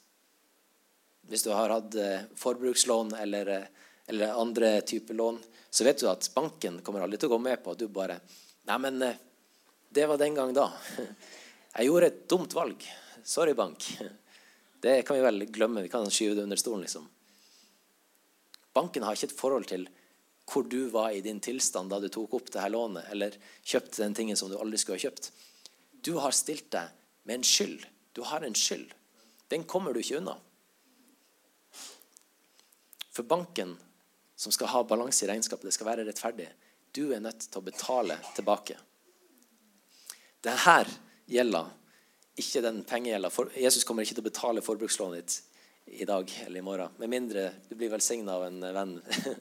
Hvis 1.29 1.45
du 1.45 1.51
har 1.53 1.73
hatt 1.73 1.95
eh, 1.95 2.27
forbrukslån 2.39 3.15
eller, 3.21 3.47
eh, 3.47 3.67
eller 4.07 4.41
andre 4.41 4.81
typer 4.81 5.15
lån, 5.15 5.41
så 5.71 5.85
vet 5.85 6.01
du 6.01 6.09
at 6.11 6.31
banken 6.35 6.81
kommer 6.87 7.05
aldri 7.05 7.21
til 7.21 7.31
å 7.31 7.35
gå 7.37 7.43
med 7.43 7.61
på 7.63 7.75
at 7.75 7.83
du 7.83 7.89
bare 7.89 8.21
Nei, 8.69 8.77
men 8.79 9.01
det 9.91 10.05
var 10.07 10.19
den 10.21 10.35
gang 10.37 10.53
da. 10.55 10.69
Jeg 11.77 11.87
gjorde 11.89 12.11
et 12.11 12.19
dumt 12.29 12.53
valg. 12.55 12.85
Sorry, 13.25 13.55
bank. 13.57 13.87
Det 14.81 15.03
kan 15.03 15.17
vi 15.17 15.23
vel 15.25 15.45
glemme. 15.53 15.83
Vi 15.83 15.91
kan 15.93 16.07
skyve 16.11 16.35
det 16.35 16.43
under 16.43 16.57
stolen, 16.57 16.85
liksom. 16.87 17.09
Banken 18.73 19.05
har 19.05 19.17
ikke 19.17 19.29
et 19.29 19.37
forhold 19.37 19.67
til 19.69 19.89
hvor 20.51 20.65
du 20.67 20.89
var 20.91 21.13
i 21.15 21.21
din 21.23 21.41
tilstand 21.43 21.93
da 21.93 22.01
du 22.01 22.09
tok 22.11 22.33
opp 22.39 22.49
det 22.51 22.63
her 22.63 22.73
lånet, 22.73 23.11
eller 23.13 23.37
kjøpte 23.63 24.03
den 24.03 24.17
tingen 24.17 24.39
som 24.39 24.51
du 24.51 24.57
aldri 24.59 24.81
skulle 24.81 24.99
ha 24.99 25.05
kjøpt. 25.05 25.31
Du 26.03 26.15
har 26.19 26.35
stilt 26.35 26.71
deg 26.73 26.91
med 27.29 27.39
en 27.39 27.47
skyld. 27.47 27.85
Du 28.17 28.23
har 28.27 28.43
en 28.47 28.57
skyld. 28.57 28.89
Den 29.53 29.67
kommer 29.69 29.95
du 29.95 30.01
ikke 30.01 30.19
unna. 30.19 30.39
For 33.21 33.27
banken, 33.29 33.77
som 34.37 34.53
skal 34.53 34.67
ha 34.73 34.81
balanse 34.85 35.25
i 35.25 35.29
regnskapet, 35.29 35.67
det 35.69 35.75
skal 35.77 35.91
være 35.91 36.07
rettferdig, 36.09 36.47
du 36.97 37.11
er 37.13 37.21
nødt 37.21 37.43
til 37.45 37.61
å 37.61 37.67
betale 37.67 38.17
tilbake. 38.33 38.79
Det 40.41 40.55
her 40.65 40.89
gjelder 41.29 41.69
ikke 42.41 42.63
den 42.65 42.81
pengegjelda. 42.89 43.29
Jesus 43.61 43.85
kommer 43.85 44.09
ikke 44.09 44.17
til 44.17 44.25
å 44.25 44.31
betale 44.31 44.65
forbrukslånet 44.65 45.21
ditt 45.21 46.01
i 46.01 46.09
dag 46.09 46.33
eller 46.47 46.63
i 46.63 46.65
morgen. 46.65 46.97
Med 46.97 47.13
mindre 47.13 47.45
du 47.69 47.77
blir 47.77 47.93
velsigna 47.93 48.41
av 48.41 48.49
en 48.49 48.59
venn. 48.81 48.97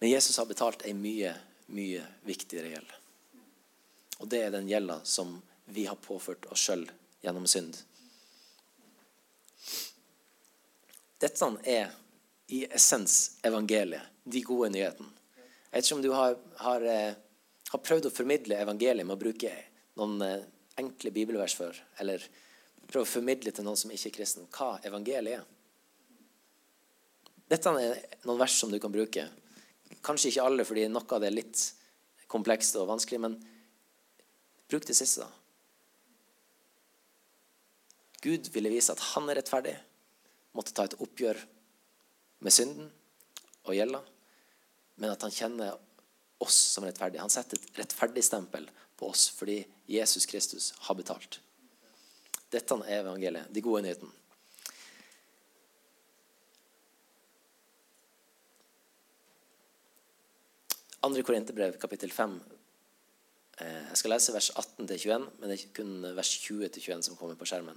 Men 0.00 0.14
Jesus 0.16 0.40
har 0.40 0.48
betalt 0.48 0.88
ei 0.88 0.96
mye, 0.96 1.36
mye 1.68 2.08
viktigere 2.24 2.72
gjeld. 2.78 3.00
Og 4.24 4.32
det 4.32 4.46
er 4.46 4.56
den 4.56 4.72
gjelda 4.72 5.02
som 5.04 5.36
vi 5.68 5.84
har 5.84 6.00
påført 6.00 6.48
oss 6.48 6.64
sjøl 6.64 6.88
gjennom 7.20 7.44
synd. 7.44 7.76
Dette 11.24 11.46
er 11.64 11.92
i 12.52 12.64
essens 12.68 13.38
evangeliet, 13.46 14.12
de 14.24 14.42
gode 14.44 14.68
nyhetene. 14.74 15.08
Jeg 15.70 15.78
vet 15.78 15.86
ikke 15.86 15.96
om 15.96 16.02
du 16.04 16.10
har, 16.12 16.34
har, 16.60 16.84
eh, 16.84 17.14
har 17.70 17.80
prøvd 17.80 18.10
å 18.10 18.12
formidle 18.12 18.58
evangeliet 18.60 19.06
med 19.06 19.16
å 19.16 19.22
bruke 19.22 19.52
noen 19.96 20.20
eh, 20.22 20.44
enkle 20.82 21.12
bibelvers 21.14 21.54
før, 21.56 21.78
eller 22.02 22.22
prøve 22.84 23.06
å 23.06 23.08
formidle 23.08 23.54
til 23.54 23.64
noen 23.64 23.80
som 23.80 23.92
ikke 23.94 24.10
er 24.10 24.16
kristen, 24.18 24.50
hva 24.52 24.76
evangeliet 24.84 25.40
er. 25.40 25.46
Dette 27.54 27.72
er 27.80 28.04
noen 28.28 28.42
vers 28.42 28.58
som 28.60 28.70
du 28.72 28.78
kan 28.82 28.92
bruke. 28.92 29.24
Kanskje 30.04 30.30
ikke 30.30 30.44
alle, 30.44 30.68
fordi 30.68 30.86
noe 30.92 31.08
av 31.08 31.24
det 31.24 31.30
er 31.30 31.38
litt 31.38 31.64
komplekst 32.28 32.76
og 32.80 32.90
vanskelig, 32.92 33.22
men 33.24 33.40
bruk 34.68 34.84
det 34.88 34.96
siste, 34.98 35.24
da. 35.24 35.32
Gud 38.24 38.48
ville 38.52 38.72
vise 38.72 38.92
at 38.92 39.02
han 39.14 39.28
er 39.28 39.40
rettferdig, 39.40 39.76
måtte 40.54 40.74
ta 40.74 40.86
et 40.86 40.96
oppgjør 41.02 41.40
med 42.44 42.54
synden 42.54 42.90
og 43.64 43.74
gjelda, 43.76 44.00
men 45.00 45.12
at 45.12 45.24
han 45.26 45.34
kjenner 45.34 45.78
oss 46.44 46.56
som 46.74 46.86
rettferdige. 46.86 47.22
Han 47.22 47.32
setter 47.32 47.58
et 47.58 47.80
rettferdigstempel 47.80 48.68
på 48.98 49.08
oss 49.10 49.28
fordi 49.34 49.62
Jesus 49.90 50.26
Kristus 50.30 50.72
har 50.86 50.98
betalt. 50.98 51.40
Dette 52.52 52.76
er 52.86 53.00
evangeliet, 53.00 53.50
de 53.50 53.62
gode 53.64 53.82
nyhetene. 53.86 54.12
Andre 61.04 61.22
Korinterbrev, 61.26 61.74
kapittel 61.76 62.12
5. 62.14 62.38
Eh, 63.60 63.80
jeg 63.90 63.98
skal 64.00 64.14
lese 64.14 64.32
vers 64.32 64.50
18-21, 64.56 65.26
men 65.40 65.50
det 65.50 65.58
er 65.58 65.74
kun 65.76 65.98
vers 66.16 66.30
20-21 66.46 67.04
som 67.04 67.18
kommer 67.18 67.36
på 67.36 67.48
skjermen. 67.50 67.76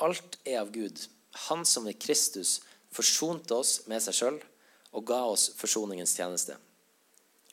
Alt 0.00 0.38
er 0.44 0.62
av 0.62 0.72
Gud, 0.72 0.98
Han 1.46 1.62
som 1.64 1.84
ved 1.86 2.00
Kristus 2.02 2.58
forsonte 2.90 3.54
oss 3.54 3.84
med 3.86 4.02
seg 4.02 4.16
sjøl 4.16 4.38
og 4.90 5.04
ga 5.06 5.20
oss 5.30 5.44
forsoningens 5.54 6.16
tjeneste. 6.18 6.56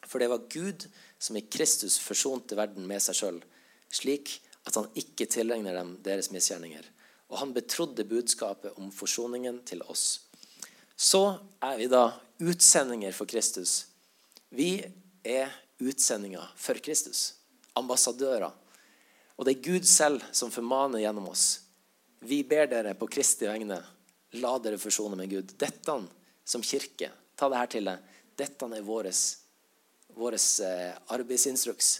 For 0.01 0.17
det 0.17 0.31
var 0.31 0.47
Gud 0.49 0.87
som 1.19 1.37
i 1.37 1.45
Kristus 1.45 1.99
forsonte 2.01 2.57
verden 2.57 2.87
med 2.89 3.03
seg 3.03 3.19
sjøl, 3.19 3.37
slik 3.93 4.39
at 4.67 4.79
han 4.79 4.89
ikke 4.97 5.27
tilregner 5.29 5.77
dem 5.77 5.93
deres 6.03 6.31
misgjerninger. 6.33 6.87
Og 7.29 7.37
han 7.41 7.53
betrodde 7.53 8.07
budskapet 8.07 8.77
om 8.79 8.89
forsoningen 8.95 9.61
til 9.67 9.83
oss. 9.91 10.23
Så 10.97 11.37
er 11.61 11.77
vi 11.77 11.89
da 11.91 12.09
utsendinger 12.41 13.13
for 13.13 13.29
Kristus. 13.29 13.85
Vi 14.49 14.79
er 15.27 15.51
utsendinger 15.83 16.47
for 16.57 16.79
Kristus. 16.81 17.35
Ambassadører. 17.77 18.49
Og 19.37 19.45
det 19.45 19.57
er 19.57 19.65
Gud 19.67 19.85
selv 19.85 20.23
som 20.33 20.49
formaner 20.49 21.03
gjennom 21.03 21.29
oss. 21.29 21.66
Vi 22.19 22.43
ber 22.43 22.67
dere 22.67 22.95
på 22.97 23.07
Kristi 23.07 23.47
vegne, 23.47 23.77
la 24.41 24.53
dere 24.59 24.79
forsone 24.81 25.17
med 25.19 25.29
Gud. 25.29 25.53
Dette 25.59 25.97
som 26.47 26.63
kirke, 26.63 27.11
ta 27.35 27.49
det 27.49 27.61
her 27.61 27.71
til 27.71 27.89
deg. 27.89 28.15
Dette 28.37 28.69
er 28.73 28.85
vår 28.85 29.09
eh, 29.11 30.93
arbeidsinstruks. 31.13 31.91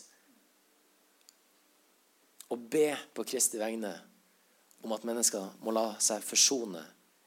Å 2.48 2.56
be 2.56 2.90
på 3.14 3.26
Kristi 3.28 3.60
vegne 3.60 3.94
om 4.86 4.94
at 4.96 5.06
mennesker 5.08 5.58
må 5.66 5.74
la 5.76 5.90
seg 6.04 6.24
forsone 6.24 6.84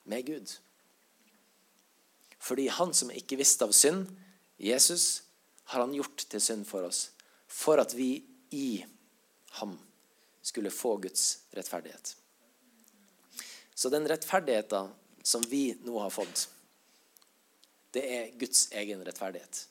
med 0.08 0.26
Gud. 0.26 0.54
Fordi 2.40 2.70
han 2.72 2.94
som 2.96 3.12
ikke 3.12 3.38
visste 3.40 3.66
av 3.68 3.74
synd, 3.76 4.08
Jesus, 4.56 5.22
har 5.70 5.84
han 5.84 5.94
gjort 5.94 6.24
til 6.28 6.42
synd 6.42 6.66
for 6.68 6.88
oss, 6.88 7.10
for 7.46 7.80
at 7.82 7.92
vi 7.94 8.22
i 8.56 8.80
ham 9.60 9.76
skulle 10.42 10.72
få 10.72 10.96
Guds 11.04 11.44
rettferdighet. 11.54 12.16
Så 13.80 13.88
den 13.88 14.08
rettferdigheten 14.08 14.90
som 15.22 15.42
vi 15.48 15.78
nå 15.82 15.98
har 15.98 16.10
fått, 16.12 16.50
det 17.90 18.02
er 18.16 18.34
Guds 18.36 18.66
egen 18.76 19.00
rettferdighet. 19.04 19.62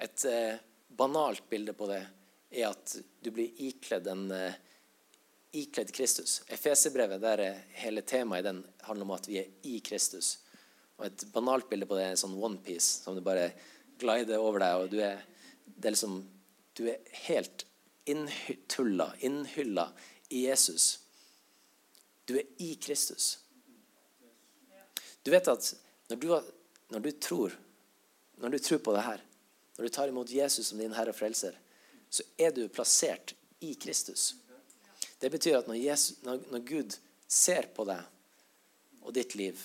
Et 0.00 0.24
eh, 0.24 0.54
banalt 0.88 1.44
bilde 1.50 1.74
på 1.76 1.84
det 1.90 2.00
er 2.48 2.70
at 2.70 2.94
du 3.20 3.28
blir 3.28 3.60
ikledd 3.60 4.08
en 4.08 4.30
eh, 4.32 4.56
ikledd 5.52 5.92
Kristus. 5.92 6.38
Efeserbrevet, 6.48 7.20
der 7.20 7.42
er 7.44 7.60
hele 7.82 8.00
temaet 8.08 8.40
i 8.40 8.48
den 8.48 8.62
handler 8.88 9.10
om 9.10 9.12
at 9.18 9.28
vi 9.28 9.36
er 9.42 9.52
i 9.68 9.76
Kristus. 9.84 10.38
Og 10.96 11.10
Et 11.10 11.26
banalt 11.36 11.68
bilde 11.68 11.90
på 11.90 12.00
det 12.00 12.06
er 12.06 12.14
en 12.14 12.22
sånn 12.24 12.40
onepiece 12.40 13.04
som 13.04 13.20
du 13.20 13.20
bare 13.26 13.50
glider 14.00 14.40
over 14.40 14.64
deg. 14.64 14.78
og 14.80 14.96
Du 14.96 14.96
er, 15.04 15.20
er, 15.76 15.90
liksom, 15.90 16.22
du 16.72 16.86
er 16.88 17.04
helt 17.26 17.68
inntulla, 18.08 19.10
innhylla 19.20 19.90
i 20.32 20.46
Jesus. 20.46 20.99
Du 22.30 22.36
er 22.38 22.46
i 22.62 22.74
Kristus. 22.78 23.38
Du 25.22 25.32
vet 25.34 25.48
at 25.50 25.72
når 26.08 26.16
du, 26.22 26.28
når 26.94 27.02
du, 27.02 27.10
tror 27.10 27.56
når 28.38 28.54
du 28.54 28.58
tror 28.62 28.78
på 28.78 28.94
det 28.94 29.02
her, 29.02 29.24
når 29.74 29.88
du 29.88 29.94
tar 29.96 30.12
imot 30.12 30.30
Jesus 30.30 30.70
som 30.70 30.78
din 30.78 30.94
Herre 30.94 31.10
og 31.10 31.18
Frelser, 31.18 31.58
så 32.06 32.22
er 32.38 32.54
du 32.54 32.68
plassert 32.70 33.34
i 33.66 33.74
Kristus. 33.74 34.36
Det 35.18 35.32
betyr 35.34 35.58
at 35.58 35.66
når, 35.66 35.80
Jesus, 35.82 36.22
når, 36.22 36.46
når 36.54 36.64
Gud 36.70 36.96
ser 37.26 37.66
på 37.74 37.88
deg 37.90 39.02
og 39.02 39.10
ditt 39.18 39.34
liv, 39.34 39.58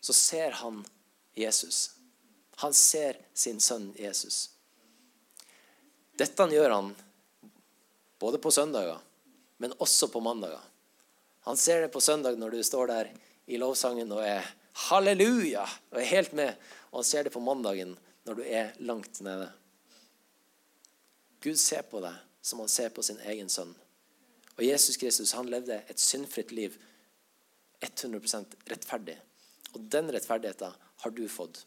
så 0.00 0.16
ser 0.16 0.56
han 0.64 0.80
Jesus. 1.36 1.90
Han 2.64 2.72
ser 2.72 3.20
sin 3.36 3.60
sønn 3.60 3.92
Jesus. 4.00 4.46
Dette 6.16 6.48
gjør 6.56 6.72
han 6.72 6.92
både 8.16 8.40
på 8.40 8.50
søndager, 8.54 8.96
men 9.60 9.76
også 9.76 10.08
på 10.08 10.24
mandager. 10.24 10.71
Han 11.48 11.56
ser 11.56 11.84
det 11.84 11.92
på 11.94 12.00
søndag 12.00 12.38
når 12.38 12.54
du 12.54 12.62
står 12.62 12.90
der 12.90 13.10
i 13.50 13.58
lovsangen 13.58 14.12
og 14.14 14.22
er 14.24 14.46
halleluja 14.88 15.64
og 15.90 15.98
er 16.00 16.10
helt 16.12 16.34
med. 16.38 16.54
Og 16.92 17.00
han 17.00 17.08
ser 17.08 17.26
det 17.26 17.34
på 17.34 17.42
mandagen 17.42 17.96
når 18.26 18.38
du 18.38 18.44
er 18.46 18.74
langt 18.86 19.20
nede. 19.24 19.48
Gud 21.42 21.58
ser 21.58 21.82
på 21.90 22.02
deg 22.04 22.14
som 22.42 22.62
han 22.62 22.70
ser 22.70 22.94
på 22.94 23.02
sin 23.02 23.18
egen 23.26 23.50
sønn. 23.50 23.74
Og 24.58 24.64
Jesus 24.66 24.98
Kristus 25.00 25.34
han 25.34 25.50
levde 25.50 25.80
et 25.88 26.00
syndfritt 26.00 26.52
liv 26.54 26.76
100% 27.82 28.56
rettferdig. 28.70 29.16
Og 29.74 29.82
den 29.90 30.10
rettferdigheten 30.12 30.74
har 31.02 31.14
du 31.14 31.24
fått. 31.30 31.64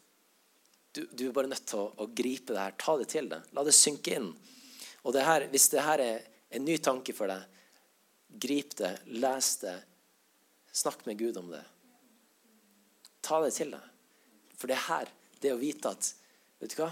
Du, 0.96 1.04
du, 1.12 1.26
er 1.28 1.36
bare 1.36 1.52
nødt 1.52 1.66
til 1.68 1.82
å, 1.82 1.90
å, 2.00 2.08
gripe 2.08 2.54
det 2.56 2.62
her. 2.62 2.76
Ta 2.80 2.96
det 3.00 3.10
til 3.12 3.28
deg. 3.32 3.48
La 3.52 3.66
det 3.68 3.76
synke 3.76 4.16
inn. 4.16 4.30
Og 5.04 5.16
det 5.16 5.26
her, 5.28 5.48
hvis 5.52 5.68
det 5.74 5.84
her 5.84 6.04
er 6.04 6.22
en 6.56 6.64
ny 6.64 6.78
tanke 6.80 7.16
for 7.16 7.28
deg, 7.28 7.44
Grip 8.28 8.76
det, 8.80 8.92
les 9.06 9.50
det, 9.62 9.76
snakk 10.76 11.06
med 11.06 11.18
Gud 11.18 11.38
om 11.38 11.50
det. 11.54 11.64
Ta 13.26 13.42
det 13.44 13.54
til 13.56 13.74
deg. 13.74 13.92
For 14.56 14.72
det 14.72 14.78
er 14.78 14.88
her, 14.90 15.12
det 15.42 15.54
å 15.54 15.62
vite 15.62 15.92
at 15.92 16.14
Vet 16.56 16.72
du 16.72 16.80
hva? 16.80 16.92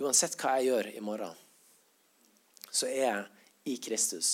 Uansett 0.00 0.38
hva 0.40 0.54
jeg 0.56 0.70
gjør 0.70 0.86
i 0.96 1.02
morgen, 1.04 1.34
så 2.70 2.86
er 2.88 3.02
jeg 3.02 3.74
i 3.74 3.74
Kristus. 3.82 4.30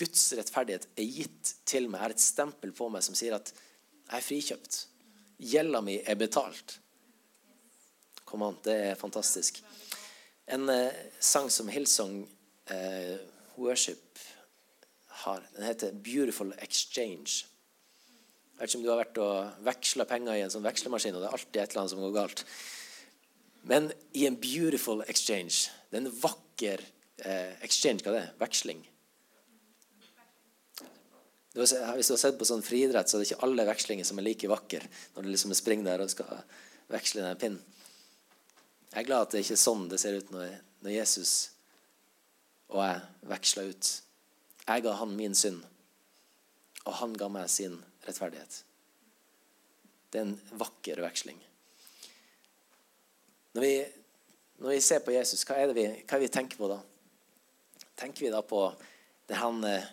Guds 0.00 0.24
rettferdighet 0.34 0.88
er 0.98 1.06
gitt 1.06 1.52
til 1.68 1.86
meg, 1.92 2.02
er 2.02 2.14
et 2.16 2.24
stempel 2.24 2.72
på 2.74 2.88
meg 2.90 3.04
som 3.06 3.14
sier 3.16 3.36
at 3.36 3.52
jeg 3.52 4.16
er 4.18 4.26
frikjøpt. 4.26 4.78
Gjelda 5.52 5.82
mi 5.84 5.98
er 6.00 6.18
betalt. 6.18 6.78
Kom 8.26 8.44
an, 8.46 8.58
det 8.64 8.76
er 8.90 8.98
fantastisk. 8.98 9.60
En 10.52 10.68
eh, 10.72 10.94
sang 11.20 11.50
som 11.52 11.68
Hillsong 11.70 12.22
eh, 12.72 13.16
Worship 13.60 14.11
har. 15.26 15.48
Den 15.56 15.66
heter 15.66 15.92
'Beautiful 15.92 16.52
Exchange'. 16.62 17.46
Jeg 18.52 18.60
vet 18.60 18.70
ikke 18.70 18.78
om 18.78 18.84
du 18.84 18.90
har 18.92 19.02
vært 19.02 19.18
og 19.18 19.64
veksla 19.66 20.04
penger 20.06 20.36
i 20.38 20.42
en 20.44 20.52
sånn 20.52 20.66
vekslemaskin, 20.66 21.14
og 21.16 21.22
det 21.22 21.28
er 21.28 21.36
alltid 21.38 21.60
et 21.62 21.70
eller 21.70 21.80
annet 21.80 21.90
som 21.90 22.02
går 22.04 22.14
galt. 22.14 22.44
Men 23.62 23.92
i 24.14 24.26
en 24.26 24.36
beautiful 24.36 25.04
exchange 25.06 25.70
Det 25.90 25.98
er 25.98 26.06
en 26.06 26.20
vakker 26.22 26.80
eh, 27.24 27.52
exchange. 27.62 28.02
Hva 28.02 28.14
det 28.14 28.22
er? 28.22 28.30
Veksling. 28.40 28.80
Hvis 31.52 31.74
du 31.76 32.14
har 32.14 32.20
sett 32.22 32.38
på 32.40 32.48
sånn 32.48 32.64
friidrett, 32.64 33.10
så 33.10 33.18
er 33.18 33.22
det 33.22 33.28
ikke 33.28 33.44
alle 33.44 33.66
vekslinger 33.68 34.06
som 34.08 34.18
er 34.18 34.24
like 34.24 34.48
vakre 34.48 34.86
når 35.12 35.26
du 35.26 35.28
liksom 35.28 35.52
springer 35.54 35.90
der 35.90 36.04
og 36.04 36.12
skal 36.12 36.30
veksle 36.92 37.26
den 37.26 37.40
pinnen. 37.42 37.60
Jeg 38.92 39.02
er 39.02 39.08
glad 39.08 39.26
at 39.26 39.34
det 39.34 39.42
ikke 39.44 39.56
er 39.58 39.60
sånn 39.60 39.84
det 39.88 40.00
ser 40.00 40.16
ut 40.20 40.32
når, 40.32 40.54
når 40.84 40.96
Jesus 40.96 41.34
og 42.72 42.80
jeg 42.80 43.28
veksler 43.28 43.68
ut 43.72 43.90
jeg 44.66 44.84
ga 44.84 44.92
han 44.98 45.16
min 45.16 45.34
synd, 45.34 45.62
og 46.86 46.92
han 47.00 47.16
ga 47.18 47.28
meg 47.32 47.50
sin 47.50 47.78
rettferdighet. 48.06 48.62
Det 50.12 50.20
er 50.20 50.28
en 50.28 50.60
vakker 50.60 51.00
veksling. 51.02 51.40
Når 53.52 53.66
vi 53.66 53.74
når 54.62 54.76
vi 54.76 54.80
ser 54.80 55.00
på 55.02 55.10
Jesus, 55.10 55.42
hva 55.42 55.56
er 55.58 55.72
vi, 55.74 55.88
hva 55.90 56.14
er 56.14 56.20
det 56.20 56.26
vi 56.28 56.30
tenker 56.30 56.60
på 56.60 56.68
da? 56.70 56.76
Tenker 57.98 58.22
vi 58.22 58.30
da 58.30 58.44
på 58.46 58.60
han 59.34 59.64
eh, 59.66 59.88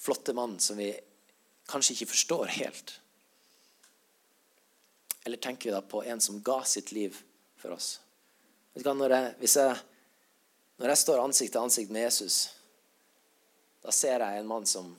flotte 0.00 0.32
mannen 0.32 0.62
som 0.64 0.78
vi 0.80 0.88
kanskje 1.68 1.98
ikke 1.98 2.08
forstår 2.14 2.54
helt? 2.56 2.94
Eller 5.26 5.36
tenker 5.36 5.68
vi 5.68 5.74
da 5.74 5.82
på 5.84 6.00
en 6.08 6.24
som 6.24 6.40
ga 6.40 6.62
sitt 6.64 6.94
liv 6.96 7.18
for 7.60 7.76
oss? 7.76 7.98
Vet 8.72 8.80
du 8.80 8.88
hva, 8.88 8.96
når 8.96 9.12
jeg, 9.12 9.50
jeg, 9.50 9.76
når 10.80 10.94
jeg 10.94 11.02
står 11.02 11.24
ansikt 11.26 11.52
til 11.52 11.66
ansikt 11.66 11.92
med 11.92 12.06
Jesus, 12.06 12.38
da 13.82 13.92
ser 13.94 14.22
jeg 14.22 14.38
en 14.38 14.48
mann 14.48 14.66
som 14.68 14.92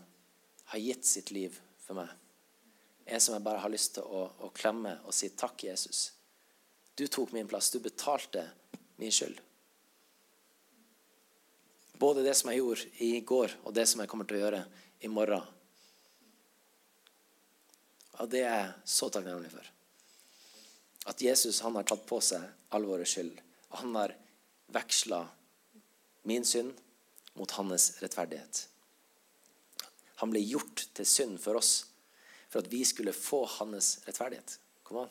har 0.72 0.80
gitt 0.80 1.06
sitt 1.06 1.32
liv 1.32 1.56
for 1.84 1.98
meg. 1.98 2.10
En 3.06 3.22
som 3.22 3.36
jeg 3.36 3.44
bare 3.44 3.62
har 3.64 3.72
lyst 3.72 3.96
til 3.98 4.08
å, 4.08 4.26
å 4.44 4.52
klemme 4.56 4.98
og 5.08 5.16
si 5.16 5.30
takk, 5.36 5.66
Jesus. 5.68 6.12
Du 6.96 7.06
tok 7.08 7.34
min 7.36 7.48
plass. 7.48 7.72
Du 7.72 7.80
betalte 7.84 8.46
min 9.02 9.12
skyld. 9.12 9.40
Både 12.00 12.24
det 12.26 12.36
som 12.36 12.52
jeg 12.52 12.60
gjorde 12.60 12.90
i 13.06 13.12
går, 13.24 13.54
og 13.64 13.76
det 13.76 13.86
som 13.88 14.02
jeg 14.02 14.12
kommer 14.12 14.28
til 14.28 14.40
å 14.40 14.44
gjøre 14.44 14.64
i 15.04 15.12
morgen. 15.12 15.46
Og 18.22 18.30
det 18.30 18.44
er 18.44 18.58
jeg 18.58 18.74
så 18.96 19.10
takknemlig 19.14 19.52
for. 19.54 19.70
At 21.12 21.22
Jesus 21.24 21.62
han 21.64 21.76
har 21.76 21.88
tatt 21.88 22.06
på 22.08 22.20
seg 22.24 22.44
all 22.76 22.86
vår 22.88 23.06
skyld. 23.10 23.40
Og 23.72 23.80
han 23.82 23.96
har 23.98 24.16
veksla 24.74 25.24
min 26.30 26.46
synd 26.48 26.76
mot 27.38 27.52
hans 27.58 27.92
rettferdighet. 28.04 28.68
Han 30.24 30.32
ble 30.32 30.40
gjort 30.40 30.86
til 30.96 31.04
synd 31.04 31.40
for 31.44 31.60
oss 31.60 31.82
for 32.48 32.64
at 32.64 32.70
vi 32.72 32.80
skulle 32.88 33.12
få 33.12 33.42
hans 33.58 33.98
rettferdighet. 34.06 34.54
Kom 34.88 35.02
an. 35.02 35.10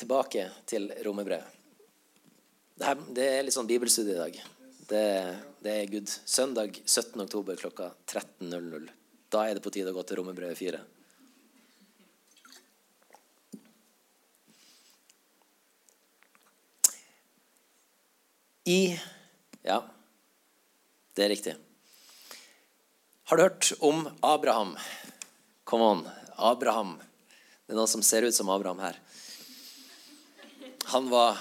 Tilbake 0.00 0.46
til 0.70 0.88
romerbrevet. 1.04 1.58
Det, 2.80 3.26
er 3.26 3.44
litt 3.44 3.52
sånn 3.52 3.68
bibelstudie 3.68 4.14
i 4.14 4.20
dag. 4.22 4.40
Det, 4.88 5.04
det, 5.60 5.74
er 5.74 5.92
Gud. 5.92 6.08
Søndag 6.08 6.80
17. 6.86 7.20
oktober 7.20 7.60
klokka 7.60 7.90
13.00. 8.08 8.88
Da 9.28 9.44
er 9.44 9.58
det 9.58 9.64
på 9.66 9.72
tide 9.74 9.92
å 9.92 9.98
gå 9.98 10.08
til 10.08 10.22
romerbrevet 10.22 10.56
4. 10.56 10.80
I 18.72 18.82
Ja, 19.66 19.82
det 21.12 21.26
er 21.26 21.36
riktig. 21.36 21.60
Har 23.30 23.36
du 23.36 23.42
hørt 23.42 23.72
om 23.78 24.08
Abraham? 24.20 24.76
Come 25.64 25.84
on. 25.84 26.08
Abraham. 26.34 26.96
Det 27.66 27.70
er 27.70 27.76
noen 27.78 27.90
som 27.92 28.02
ser 28.02 28.24
ut 28.26 28.34
som 28.34 28.48
Abraham 28.50 28.80
her. 28.82 28.96
Han 30.90 31.06
var 31.12 31.38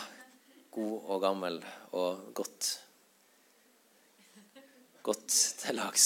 god 0.70 1.08
og 1.10 1.24
gammel 1.24 1.58
og 1.90 2.28
godt 2.38 2.68
Godt 5.02 5.34
til 5.64 5.80
lags. 5.80 6.06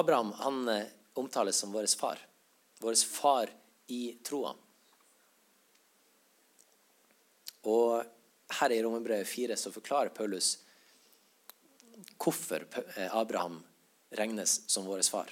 Abraham 0.00 0.34
han 0.42 0.68
eh, 0.74 0.90
omtales 1.14 1.62
som 1.62 1.70
vår 1.70 1.86
far. 2.02 2.18
Vår 2.82 2.98
far 3.06 3.54
i 3.86 4.18
troa. 4.26 4.56
Og 7.62 8.15
her 8.60 8.72
i 8.72 8.82
Romerbrevet 8.82 9.28
4 9.28 9.56
så 9.58 9.72
forklarer 9.74 10.14
Paulus 10.14 10.56
hvorfor 12.16 12.66
eh, 12.96 13.16
Abraham 13.16 13.60
regnes 14.16 14.60
som 14.70 14.86
vår 14.86 15.02
far. 15.10 15.30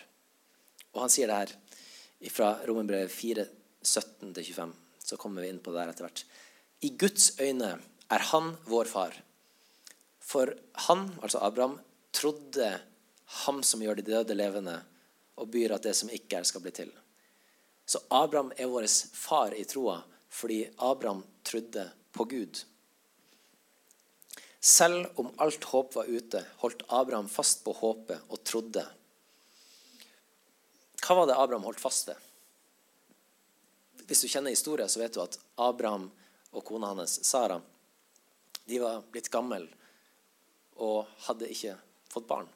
Og 0.94 1.04
han 1.04 1.12
sier 1.12 1.30
det 1.30 1.36
her 1.40 2.30
fra 2.32 2.54
Romerbrevet 2.66 3.12
4, 3.12 3.46
17-25. 3.82 4.72
Så 5.04 5.18
kommer 5.20 5.44
vi 5.44 5.52
inn 5.52 5.60
på 5.62 5.72
det 5.72 5.82
der 5.82 5.92
etter 5.92 6.06
hvert. 6.06 6.24
I 6.84 6.90
Guds 6.98 7.34
øyne 7.40 7.76
er 8.12 8.26
han 8.30 8.54
vår 8.68 8.90
far. 8.90 9.16
For 10.24 10.54
han, 10.88 11.06
altså 11.22 11.42
Abraham, 11.44 11.78
trodde 12.14 12.70
ham 13.44 13.62
som 13.66 13.82
gjør 13.82 13.98
de 13.98 14.06
døde 14.06 14.36
levende, 14.36 14.78
og 15.36 15.50
byr 15.50 15.74
at 15.76 15.84
det 15.84 15.94
som 15.98 16.12
ikke 16.12 16.38
er, 16.38 16.46
skal 16.48 16.62
bli 16.64 16.72
til. 16.74 16.92
Så 17.86 18.00
Abraham 18.10 18.52
er 18.56 18.70
vår 18.70 18.86
far 19.12 19.54
i 19.56 19.64
troa 19.68 20.00
fordi 20.34 20.64
Abraham 20.82 21.20
trodde 21.46 21.84
på 22.10 22.24
Gud. 22.26 22.64
Selv 24.64 25.06
om 25.20 25.28
alt 25.44 25.64
håp 25.68 25.94
var 25.94 26.08
ute, 26.08 26.40
holdt 26.62 26.86
Abraham 26.88 27.28
fast 27.28 27.60
på 27.66 27.72
håpet 27.76 28.30
og 28.32 28.40
trodde. 28.48 28.84
Hva 31.04 31.16
var 31.18 31.28
det 31.28 31.36
Abraham 31.36 31.66
holdt 31.68 31.82
fast 31.82 32.08
ved? 32.08 32.16
Hvis 34.08 34.24
du 34.24 34.28
kjenner 34.28 34.54
historien, 34.54 34.88
så 34.88 35.02
vet 35.02 35.12
du 35.12 35.20
at 35.20 35.36
Abraham 35.60 36.06
og 36.54 36.64
kona 36.64 36.94
hans, 36.94 37.18
Sara, 37.28 37.58
de 38.64 38.80
var 38.80 39.04
blitt 39.12 39.28
gamle 39.32 39.66
og 40.80 41.12
hadde 41.26 41.52
ikke 41.52 41.76
fått 42.08 42.28
barn. 42.28 42.48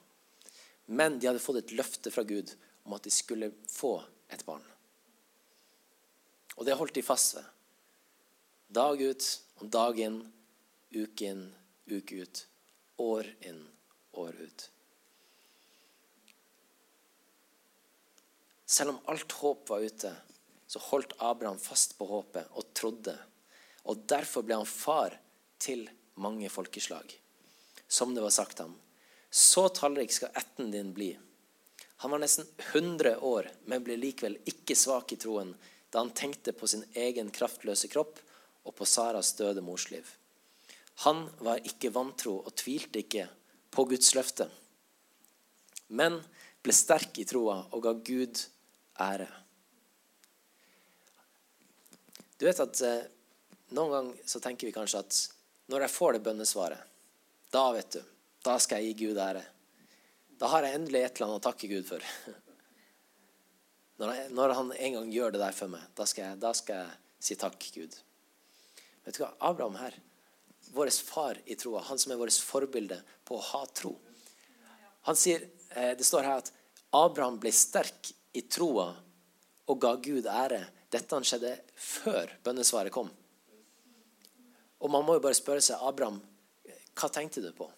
Men 0.88 1.20
de 1.20 1.28
hadde 1.28 1.44
fått 1.44 1.60
et 1.60 1.76
løfte 1.76 2.12
fra 2.14 2.24
Gud 2.24 2.54
om 2.88 2.96
at 2.96 3.04
de 3.04 3.12
skulle 3.12 3.52
få 3.68 3.98
et 4.32 4.46
barn. 4.48 4.64
Og 6.56 6.64
det 6.64 6.80
holdt 6.80 6.96
de 6.96 7.04
fast 7.04 7.36
ved. 7.36 7.44
Dag 8.80 8.96
ut 8.96 9.30
om 9.60 9.68
dag 9.76 10.00
inn, 10.00 10.22
uke 10.96 11.28
inn, 11.34 11.48
uke 11.92 12.22
ut, 12.22 12.46
år 12.96 13.28
inn, 13.40 13.62
år 14.12 14.36
ut. 14.40 14.70
Selv 18.68 18.90
om 18.90 18.98
alt 19.08 19.32
håp 19.32 19.70
var 19.70 19.80
ute, 19.80 20.12
så 20.66 20.80
holdt 20.90 21.14
Abraham 21.24 21.58
fast 21.58 21.96
på 21.98 22.06
håpet 22.06 22.50
og 22.52 22.68
trodde. 22.76 23.14
Og 23.88 24.04
derfor 24.04 24.44
ble 24.44 24.58
han 24.60 24.68
far 24.68 25.16
til 25.58 25.86
mange 26.20 26.50
folkeslag. 26.52 27.14
Som 27.88 28.12
det 28.14 28.22
var 28.22 28.34
sagt 28.34 28.60
ham. 28.60 28.74
Så 29.30 29.68
tallrik 29.72 30.12
skal 30.12 30.36
ætten 30.36 30.70
din 30.70 30.92
bli. 30.92 31.14
Han 32.04 32.12
var 32.12 32.20
nesten 32.20 32.46
100 32.58 33.16
år, 33.24 33.48
men 33.64 33.82
ble 33.84 33.96
likevel 33.96 34.36
ikke 34.46 34.76
svak 34.76 35.12
i 35.12 35.18
troen 35.20 35.54
da 35.88 36.02
han 36.02 36.12
tenkte 36.12 36.52
på 36.52 36.68
sin 36.68 36.84
egen 36.92 37.32
kraftløse 37.32 37.88
kropp 37.88 38.20
og 38.68 38.74
på 38.76 38.86
Saras 38.86 39.32
døde 39.40 39.64
morsliv. 39.64 40.04
Han 41.04 41.28
var 41.44 41.62
ikke 41.66 41.92
vantro 41.94 42.40
og 42.42 42.54
tvilte 42.58 43.04
ikke 43.04 43.28
på 43.70 43.84
Guds 43.86 44.10
løfte, 44.18 44.48
men 45.94 46.18
ble 46.64 46.74
sterk 46.74 47.20
i 47.22 47.26
troa 47.28 47.60
og 47.70 47.84
ga 47.84 47.92
Gud 47.94 48.40
ære. 49.04 49.28
Du 52.38 52.46
vet 52.46 52.64
at 52.64 52.82
eh, 52.86 53.06
Noen 53.76 53.90
ganger 53.92 54.40
tenker 54.40 54.64
vi 54.64 54.72
kanskje 54.72 55.02
at 55.04 55.16
når 55.68 55.82
jeg 55.84 55.92
får 55.92 56.14
det 56.16 56.22
bønnesvaret, 56.24 56.80
da 57.52 57.66
vet 57.76 57.98
du, 57.98 58.00
da 58.46 58.54
skal 58.64 58.80
jeg 58.80 58.94
gi 58.94 59.08
Gud 59.10 59.20
ære. 59.20 59.42
Da 60.40 60.48
har 60.54 60.64
jeg 60.64 60.78
endelig 60.78 61.02
et 61.02 61.18
eller 61.18 61.26
annet 61.26 61.42
å 61.42 61.44
takke 61.50 61.68
Gud 61.68 61.84
for. 61.88 62.06
Når, 63.98 64.12
jeg, 64.14 64.26
når 64.30 64.52
han 64.54 64.68
en 64.72 64.92
gang 64.94 65.08
gjør 65.10 65.32
det 65.34 65.40
der 65.42 65.54
for 65.58 65.70
meg, 65.72 65.82
da 65.98 66.04
skal 66.06 66.22
jeg, 66.22 66.38
da 66.38 66.52
skal 66.54 66.84
jeg 66.84 67.24
si 67.26 67.34
takk, 67.34 67.64
Gud. 67.74 67.96
Vet 69.02 69.16
du 69.16 69.24
hva? 69.24 69.32
Abraham 69.42 69.74
her 69.80 69.96
vår 70.74 70.90
far 71.04 71.40
i 71.44 71.56
troa, 71.58 71.82
han 71.88 71.98
som 71.98 72.12
er 72.12 72.20
vårt 72.20 72.38
forbilde 72.44 73.00
på 73.24 73.36
å 73.38 73.46
ha 73.52 73.64
tro. 73.66 73.94
Han 75.08 75.16
sier, 75.16 75.48
eh, 75.70 75.94
Det 75.94 76.04
står 76.04 76.22
her 76.22 76.38
at 76.38 76.52
Abraham 76.92 77.38
ble 77.38 77.52
sterk 77.52 78.12
i 78.34 78.42
troa 78.42 78.94
og 79.68 79.80
ga 79.80 79.96
Gud 79.96 80.24
ære. 80.24 80.66
Dette 80.90 81.20
skjedde 81.24 81.58
før 81.76 82.30
bønnesvaret 82.44 82.92
kom. 82.92 83.10
Og 84.80 84.90
man 84.90 85.04
må 85.04 85.14
jo 85.14 85.20
bare 85.20 85.34
spørre 85.34 85.60
seg, 85.60 85.78
Abraham, 85.82 86.20
hva 86.94 87.10
tenkte 87.12 87.42
du 87.42 87.52
på? 87.52 87.68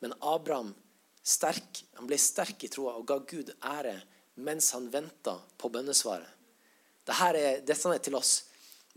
Men 0.00 0.14
Abraham 0.20 0.74
sterk, 1.22 1.84
han 1.94 2.06
ble 2.08 2.18
sterk 2.18 2.64
i 2.64 2.70
troa 2.72 2.96
og 2.98 3.06
ga 3.06 3.18
Gud 3.18 3.52
ære 3.62 4.00
mens 4.40 4.70
han 4.72 4.88
venta 4.90 5.36
på 5.58 5.68
bønnesvaret. 5.72 6.28
Dette 7.04 7.28
er, 7.32 7.60
dette 7.66 7.92
er 7.94 8.02
til 8.04 8.16
oss. 8.16 8.44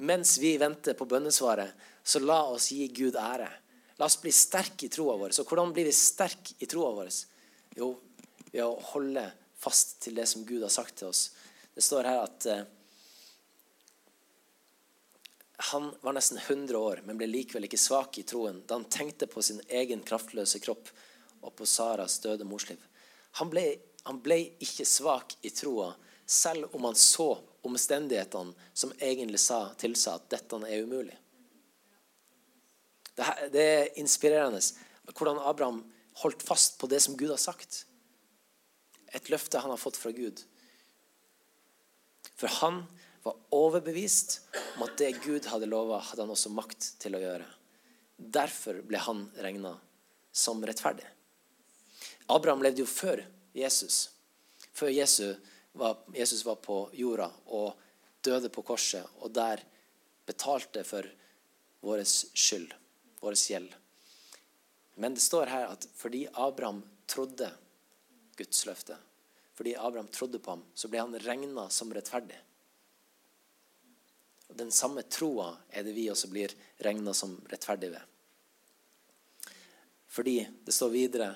Mens 0.03 0.37
vi 0.41 0.55
venter 0.57 0.95
på 0.97 1.05
bønnesvaret, 1.09 1.73
så 2.03 2.19
la 2.19 2.41
oss 2.51 2.71
gi 2.71 2.87
Gud 2.91 3.15
ære. 3.19 3.49
La 3.97 4.07
oss 4.09 4.19
bli 4.21 4.31
sterke 4.33 4.87
i 4.87 4.91
troa 4.91 5.15
vår. 5.17 5.31
Så 5.35 5.45
hvordan 5.47 5.71
blir 5.75 5.87
vi 5.87 5.95
sterke 5.95 6.57
i 6.59 6.67
troa 6.69 6.91
vår? 6.97 7.11
Jo, 7.77 7.93
ved 8.51 8.63
å 8.65 8.75
holde 8.93 9.25
fast 9.63 9.99
til 10.03 10.17
det 10.19 10.27
som 10.29 10.43
Gud 10.45 10.63
har 10.65 10.73
sagt 10.73 10.97
til 10.99 11.11
oss. 11.13 11.29
Det 11.73 11.81
står 11.81 12.09
her 12.09 12.19
at 12.25 12.47
eh, 12.51 12.65
han 15.71 15.93
var 16.01 16.17
nesten 16.17 16.37
100 16.37 16.77
år, 16.77 17.01
men 17.05 17.17
ble 17.17 17.29
likevel 17.29 17.69
ikke 17.69 17.79
svak 17.79 18.19
i 18.19 18.25
troen 18.27 18.59
da 18.67 18.75
han 18.75 18.89
tenkte 18.91 19.29
på 19.31 19.41
sin 19.45 19.61
egen 19.71 20.03
kraftløse 20.05 20.59
kropp 20.63 20.91
og 21.43 21.55
på 21.55 21.67
Saras 21.69 22.19
døde 22.23 22.45
morsliv. 22.47 22.81
Han 23.39 23.49
ble, 23.49 23.63
han 24.03 24.19
ble 24.23 24.39
ikke 24.63 24.85
svak 24.87 25.37
i 25.41 25.53
troa, 25.55 25.93
selv 26.25 26.75
om 26.75 26.85
han 26.89 26.99
så 26.99 27.31
omstendighetene 27.63 28.53
som 28.73 28.93
egentlig 28.99 29.39
sa, 29.39 29.69
tilsa 29.79 30.17
at 30.19 30.29
dette 30.35 30.59
er 30.67 30.83
umulig. 30.83 31.15
Det, 33.17 33.27
det 33.53 33.63
er 33.63 33.99
inspirerende 34.01 34.61
hvordan 35.11 35.41
Abraham 35.43 35.83
holdt 36.23 36.43
fast 36.45 36.77
på 36.79 36.87
det 36.87 37.01
som 37.03 37.17
Gud 37.19 37.33
har 37.33 37.41
sagt. 37.41 37.83
Et 39.13 39.29
løfte 39.29 39.61
han 39.61 39.73
har 39.73 39.81
fått 39.81 39.99
fra 39.99 40.13
Gud. 40.15 40.41
For 42.39 42.49
han 42.61 42.83
var 43.23 43.39
overbevist 43.55 44.39
om 44.75 44.85
at 44.87 44.97
det 44.99 45.13
Gud 45.23 45.45
hadde 45.47 45.69
lova, 45.69 46.01
hadde 46.01 46.25
han 46.25 46.33
også 46.33 46.51
makt 46.53 46.93
til 47.01 47.15
å 47.15 47.21
gjøre. 47.21 47.47
Derfor 48.17 48.81
ble 48.87 48.99
han 49.01 49.25
regna 49.43 49.75
som 50.33 50.63
rettferdig. 50.65 51.05
Abraham 52.31 52.63
levde 52.65 52.83
jo 52.83 52.89
før 52.89 53.21
Jesus. 53.55 54.09
Før 54.73 54.89
Jesus 54.89 55.37
var, 55.77 55.99
Jesus 56.15 56.43
var 56.45 56.59
på 56.63 56.87
jorda 56.97 57.29
og 57.53 57.77
døde 58.25 58.49
på 58.53 58.63
korset, 58.65 59.05
og 59.21 59.33
der 59.35 59.61
betalte 60.27 60.83
for 60.87 61.07
vår 61.83 62.03
skyld, 62.07 62.71
vår 63.23 63.37
gjeld. 63.39 63.73
Men 64.95 65.15
det 65.15 65.23
står 65.23 65.49
her 65.49 65.71
at 65.71 65.87
fordi 65.97 66.27
Abraham 66.33 66.83
trodde 67.09 67.49
Guds 68.37 68.65
løfte, 68.65 68.97
fordi 69.53 69.75
Abraham 69.75 70.07
trodde 70.07 70.39
på 70.39 70.55
ham, 70.55 70.63
så 70.73 70.89
ble 70.89 71.01
han 71.01 71.19
regna 71.25 71.67
som 71.69 71.93
rettferdig. 71.93 72.37
Og 74.49 74.57
Den 74.57 74.71
samme 74.73 75.01
troa 75.09 75.53
er 75.73 75.85
det 75.85 75.95
vi 75.95 76.09
også 76.13 76.29
blir 76.29 76.53
regna 76.85 77.13
som 77.17 77.35
rettferdige 77.49 77.95
ved. 77.95 79.53
Fordi 80.13 80.35
det 80.65 80.75
står 80.75 80.91
videre 80.93 81.31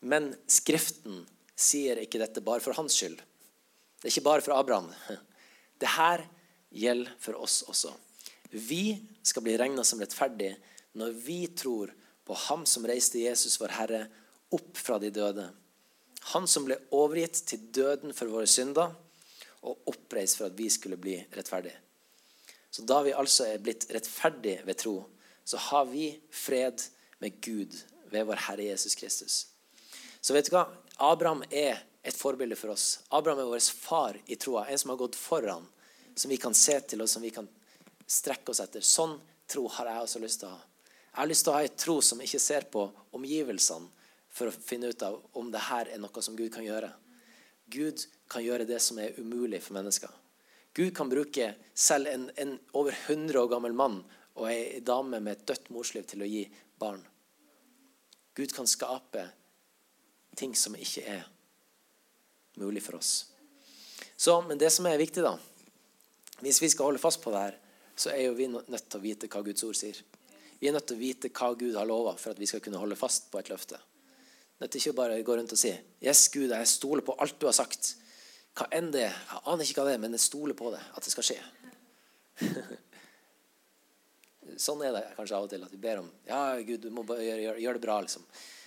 Men 0.00 0.32
Skriften 0.48 1.26
sier 1.54 2.00
ikke 2.00 2.18
dette 2.18 2.40
bare 2.40 2.62
for 2.64 2.74
hans 2.74 2.96
skyld. 2.96 3.18
Det 4.00 4.08
er 4.08 4.14
ikke 4.14 4.26
bare 4.26 4.42
for 4.42 4.56
Abraham. 4.56 4.88
Det 5.80 5.90
her 5.94 6.24
gjelder 6.72 7.12
for 7.20 7.36
oss 7.40 7.60
også. 7.68 7.92
Vi 8.50 8.96
skal 9.22 9.44
bli 9.44 9.58
regna 9.60 9.84
som 9.86 10.00
rettferdige 10.00 10.56
når 10.98 11.14
vi 11.24 11.40
tror 11.46 11.92
på 12.26 12.36
Ham 12.46 12.66
som 12.66 12.86
reiste 12.86 13.22
Jesus, 13.22 13.58
vår 13.60 13.74
Herre, 13.76 14.00
opp 14.50 14.78
fra 14.78 14.98
de 14.98 15.10
døde. 15.14 15.48
Han 16.34 16.48
som 16.50 16.66
ble 16.66 16.76
overgitt 16.94 17.44
til 17.48 17.62
døden 17.74 18.14
for 18.16 18.30
våre 18.32 18.48
synder 18.50 18.92
og 19.66 19.90
oppreist 19.90 20.38
for 20.38 20.50
at 20.50 20.58
vi 20.58 20.68
skulle 20.72 20.98
bli 21.00 21.16
rettferdige. 21.36 21.78
Så 22.70 22.84
da 22.86 23.00
vi 23.02 23.14
altså 23.16 23.48
er 23.50 23.62
blitt 23.62 23.88
rettferdige 23.90 24.62
ved 24.66 24.78
tro, 24.78 24.96
så 25.44 25.58
har 25.70 25.88
vi 25.90 26.12
fred 26.30 26.82
med 27.18 27.40
Gud 27.42 27.74
ved 28.10 28.26
vår 28.28 28.44
Herre 28.46 28.68
Jesus 28.70 28.94
Kristus. 28.94 29.46
Så 30.20 30.34
vet 30.36 30.46
du 30.46 30.54
hva? 30.54 30.68
Abraham 31.00 31.42
er 31.50 31.80
et 32.06 32.16
forbilde 32.16 32.56
for 32.56 32.74
oss. 32.74 33.00
Abraham 33.10 33.42
er 33.42 33.50
vår 33.50 33.66
far 33.74 34.18
i 34.26 34.38
troa, 34.38 34.66
en 34.68 34.78
som 34.78 34.92
har 34.92 35.00
gått 35.00 35.18
foran, 35.18 35.66
som 36.14 36.30
vi 36.30 36.38
kan 36.40 36.54
se 36.54 36.78
til, 36.80 37.02
og 37.02 37.08
som 37.08 37.24
vi 37.24 37.32
kan 37.34 37.48
strekke 38.06 38.52
oss 38.52 38.62
etter. 38.62 38.84
Sånn 38.84 39.16
tro 39.50 39.66
har 39.76 39.90
jeg 39.90 40.06
også 40.06 40.22
lyst 40.22 40.42
til 40.42 40.50
å 40.50 40.54
ha. 40.54 40.69
Jeg 41.10 41.18
har 41.18 41.30
lyst 41.30 41.44
til 41.46 41.52
å 41.52 41.56
ha 41.58 41.64
ei 41.66 41.72
tro 41.74 41.96
som 42.04 42.20
ikke 42.22 42.40
ser 42.42 42.66
på 42.70 42.84
omgivelsene 43.16 43.88
for 44.30 44.50
å 44.50 44.54
finne 44.54 44.92
ut 44.92 45.02
av 45.02 45.18
om 45.38 45.50
det 45.50 45.62
her 45.66 45.90
er 45.90 45.98
noe 45.98 46.22
som 46.22 46.36
Gud 46.38 46.52
kan 46.54 46.64
gjøre. 46.64 46.92
Gud 47.70 48.04
kan 48.30 48.44
gjøre 48.44 48.66
det 48.66 48.78
som 48.82 48.98
er 49.02 49.18
umulig 49.18 49.62
for 49.64 49.74
mennesker. 49.78 50.10
Gud 50.74 50.92
kan 50.94 51.10
bruke 51.10 51.50
selv 51.74 52.06
en, 52.06 52.28
en 52.38 52.54
over 52.78 52.94
100 52.94 53.40
år 53.40 53.50
gammel 53.50 53.74
mann 53.74 53.98
og 54.38 54.46
ei 54.52 54.78
dame 54.86 55.18
med 55.18 55.34
et 55.34 55.48
dødt 55.50 55.72
morsliv 55.74 56.06
til 56.06 56.22
å 56.22 56.30
gi 56.30 56.44
barn. 56.78 57.02
Gud 58.38 58.54
kan 58.54 58.70
skape 58.70 59.26
ting 60.38 60.54
som 60.56 60.78
ikke 60.78 61.02
er 61.10 61.26
mulig 62.62 62.84
for 62.86 63.00
oss. 63.00 63.26
Så, 64.16 64.40
Men 64.42 64.58
det 64.58 64.70
som 64.70 64.86
er 64.86 65.00
viktig, 65.00 65.22
da 65.24 65.38
Hvis 66.40 66.62
vi 66.62 66.68
skal 66.72 66.86
holde 66.88 67.02
fast 67.02 67.20
på 67.20 67.30
det 67.34 67.40
her, 67.40 67.56
så 67.96 68.10
er 68.14 68.22
jo 68.24 68.36
vi 68.38 68.46
nødt 68.48 68.86
til 68.88 68.96
å 68.96 69.02
vite 69.02 69.28
hva 69.28 69.42
Guds 69.44 69.64
ord 69.66 69.76
sier. 69.76 69.98
Vi 70.60 70.68
er 70.68 70.76
nødt 70.76 70.86
til 70.90 70.98
å 70.98 71.00
vite 71.00 71.30
hva 71.32 71.54
Gud 71.56 71.76
har 71.78 71.88
lova 71.88 72.12
for 72.20 72.34
at 72.34 72.40
vi 72.40 72.48
skal 72.48 72.60
kunne 72.60 72.80
holde 72.80 72.98
fast 72.98 73.30
på 73.32 73.40
et 73.40 73.48
løfte. 73.48 73.78
Nødt 74.60 74.74
til 74.74 74.82
ikke 74.82 74.98
bare 74.98 75.22
gå 75.24 75.36
rundt 75.36 75.52
og 75.56 75.58
si 75.58 75.72
'Yes, 76.02 76.28
Gud, 76.28 76.50
jeg 76.50 76.68
stoler 76.68 77.02
på 77.02 77.16
alt 77.18 77.40
du 77.40 77.46
har 77.46 77.56
sagt'. 77.56 77.94
Hva 78.54 78.66
enn 78.72 78.90
det 78.92 79.06
er. 79.06 79.16
Jeg 79.30 79.40
aner 79.46 79.64
ikke 79.64 79.80
hva 79.80 79.88
det 79.88 79.94
er, 79.94 80.02
men 80.04 80.12
jeg 80.12 80.20
stoler 80.20 80.54
på 80.54 80.70
det, 80.70 80.80
at 80.96 81.04
det 81.04 81.12
skal 81.12 81.24
skje. 81.24 81.40
sånn 84.66 84.82
er 84.82 84.92
det 84.92 85.04
kanskje 85.16 85.36
av 85.36 85.44
og 85.44 85.50
til, 85.50 85.64
at 85.64 85.72
vi 85.72 85.76
ber 85.80 85.98
om 85.98 86.12
'Ja, 86.26 86.60
Gud, 86.60 86.80
du 86.80 86.90
må 86.90 87.02
bare 87.02 87.24
gjøre, 87.24 87.60
gjør 87.60 87.72
det 87.72 87.86
bra', 87.86 88.00
liksom. 88.02 88.24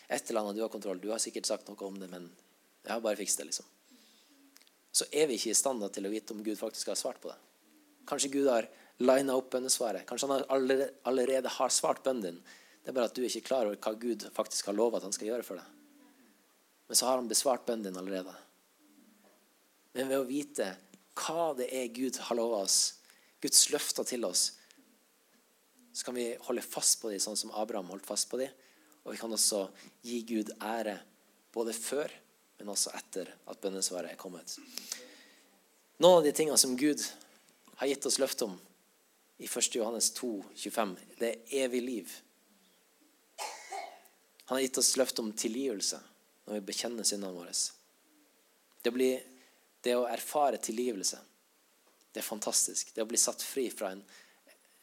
Et 0.09 0.29
eller 0.29 0.41
annet, 0.41 0.55
du 0.55 0.61
har 0.61 0.69
kontroll. 0.69 0.99
Du 0.99 1.11
har 1.11 1.19
sikkert 1.19 1.45
sagt 1.45 1.67
noe 1.67 1.87
om 1.87 1.99
det, 1.99 2.09
men 2.09 2.31
har 2.87 2.99
bare 3.01 3.15
fikst 3.15 3.37
det, 3.37 3.45
liksom. 3.45 3.65
Så 4.91 5.05
er 5.11 5.27
vi 5.27 5.37
ikke 5.39 5.49
i 5.51 5.57
stand 5.57 5.85
til 5.93 6.05
å 6.05 6.09
vite 6.09 6.33
om 6.33 6.43
Gud 6.43 6.57
faktisk 6.57 6.87
har 6.87 6.95
svart 6.95 7.21
på 7.21 7.29
det. 7.29 7.37
Kanskje 8.05 8.31
Gud 8.31 8.47
har 8.47 8.67
lina 9.01 9.35
opp 9.37 9.51
bønnesvaret. 9.53 10.05
Kanskje 10.07 10.29
han 10.29 10.45
allerede, 10.49 11.49
har 11.49 11.73
svart 11.73 12.03
bønnen 12.05 12.25
din. 12.25 12.41
Det 12.83 12.91
er 12.91 12.97
bare 12.97 13.09
at 13.09 13.15
du 13.15 13.23
ikke 13.23 13.39
er 13.41 13.47
klar 13.47 13.69
over 13.69 13.79
hva 13.79 13.93
Gud 13.99 14.25
faktisk 14.35 14.69
har 14.69 14.77
lova 14.77 14.99
at 14.99 15.07
han 15.07 15.15
skal 15.15 15.29
gjøre 15.31 15.47
for 15.47 15.59
deg. 15.59 15.69
Men 16.87 16.99
så 16.99 17.07
har 17.07 17.21
han 17.21 17.29
besvart 17.31 17.65
bønnen 17.67 17.87
din 17.87 17.99
allerede. 17.99 18.33
Men 19.93 20.09
ved 20.09 20.19
å 20.19 20.27
vite 20.27 20.73
hva 21.19 21.53
det 21.57 21.69
er 21.73 21.93
Gud 21.93 22.17
har 22.27 22.37
lova 22.37 22.63
oss, 22.65 22.99
Guds 23.43 23.69
løfter 23.73 24.07
til 24.07 24.25
oss, 24.27 24.51
så 25.93 26.07
kan 26.07 26.17
vi 26.17 26.31
holde 26.47 26.63
fast 26.65 26.97
på 27.01 27.11
dem 27.11 27.21
sånn 27.21 27.37
som 27.37 27.53
Abraham 27.53 27.91
holdt 27.93 28.07
fast 28.07 28.29
på 28.31 28.39
dem. 28.41 28.49
Og 29.03 29.13
vi 29.13 29.19
kan 29.19 29.33
også 29.35 29.67
gi 30.01 30.21
Gud 30.25 30.49
ære 30.57 30.95
både 31.53 31.75
før, 31.75 32.09
men 32.57 32.71
også 32.73 32.93
etter 32.97 33.29
at 33.29 33.59
bønnesvaret 33.61 34.13
er 34.13 34.19
kommet. 34.19 34.55
Noen 36.01 36.21
av 36.21 36.25
de 36.25 36.33
tingene 36.35 36.57
som 36.57 36.73
Gud 36.79 37.03
har 37.77 37.91
gitt 37.91 38.07
oss 38.09 38.17
løfte 38.21 38.47
om 38.47 38.55
i 39.37 39.45
1. 39.45 39.75
Johannes 39.75 40.11
2, 40.11 40.43
25, 40.55 40.95
det 41.19 41.29
er 41.29 41.65
evig 41.65 41.81
liv. 41.81 42.15
Han 44.45 44.55
har 44.55 44.61
gitt 44.61 44.77
oss 44.77 44.95
løfte 44.97 45.23
om 45.23 45.31
tilgivelse 45.33 45.99
når 46.45 46.59
vi 46.59 46.65
bekjenner 46.67 47.07
syndene 47.07 47.33
våre. 47.33 47.53
Det, 48.83 48.91
blir, 48.91 49.23
det 49.81 49.95
å 49.95 50.07
erfare 50.07 50.59
tilgivelse, 50.61 51.19
det 52.13 52.21
er 52.21 52.27
fantastisk. 52.27 52.91
Det 52.93 53.01
å 53.01 53.09
bli 53.09 53.17
satt 53.17 53.41
fri 53.41 53.69
fra 53.73 53.93
en, 53.95 54.03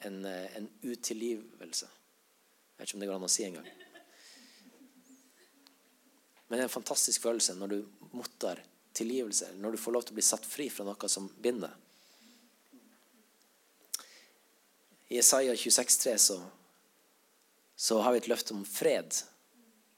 en, 0.08 0.24
en 0.24 0.68
utilgivelse. 0.82 1.86
Jeg 1.86 2.80
vet 2.80 2.88
ikke 2.88 2.98
om 2.98 3.04
det 3.04 3.10
går 3.10 3.20
an 3.20 3.28
å 3.28 3.30
si 3.30 3.44
engang. 3.46 3.68
Men 6.48 6.56
det 6.56 6.64
er 6.64 6.66
en 6.66 6.78
fantastisk 6.80 7.22
følelse 7.22 7.54
når 7.54 7.76
du 7.76 8.08
mottar 8.16 8.64
tilgivelse, 8.96 9.52
når 9.60 9.76
du 9.76 9.78
får 9.78 9.94
lov 9.94 10.06
til 10.08 10.16
å 10.16 10.18
bli 10.18 10.24
satt 10.26 10.48
fri 10.48 10.66
fra 10.72 10.88
noe 10.88 11.12
som 11.12 11.28
binder. 11.38 11.76
I 15.10 15.18
Isaiah 15.18 15.54
26,3 15.54 16.16
så, 16.16 16.42
så 17.76 17.98
har 17.98 18.12
vi 18.12 18.18
et 18.18 18.28
løfte 18.30 18.54
om 18.54 18.62
fred 18.64 19.16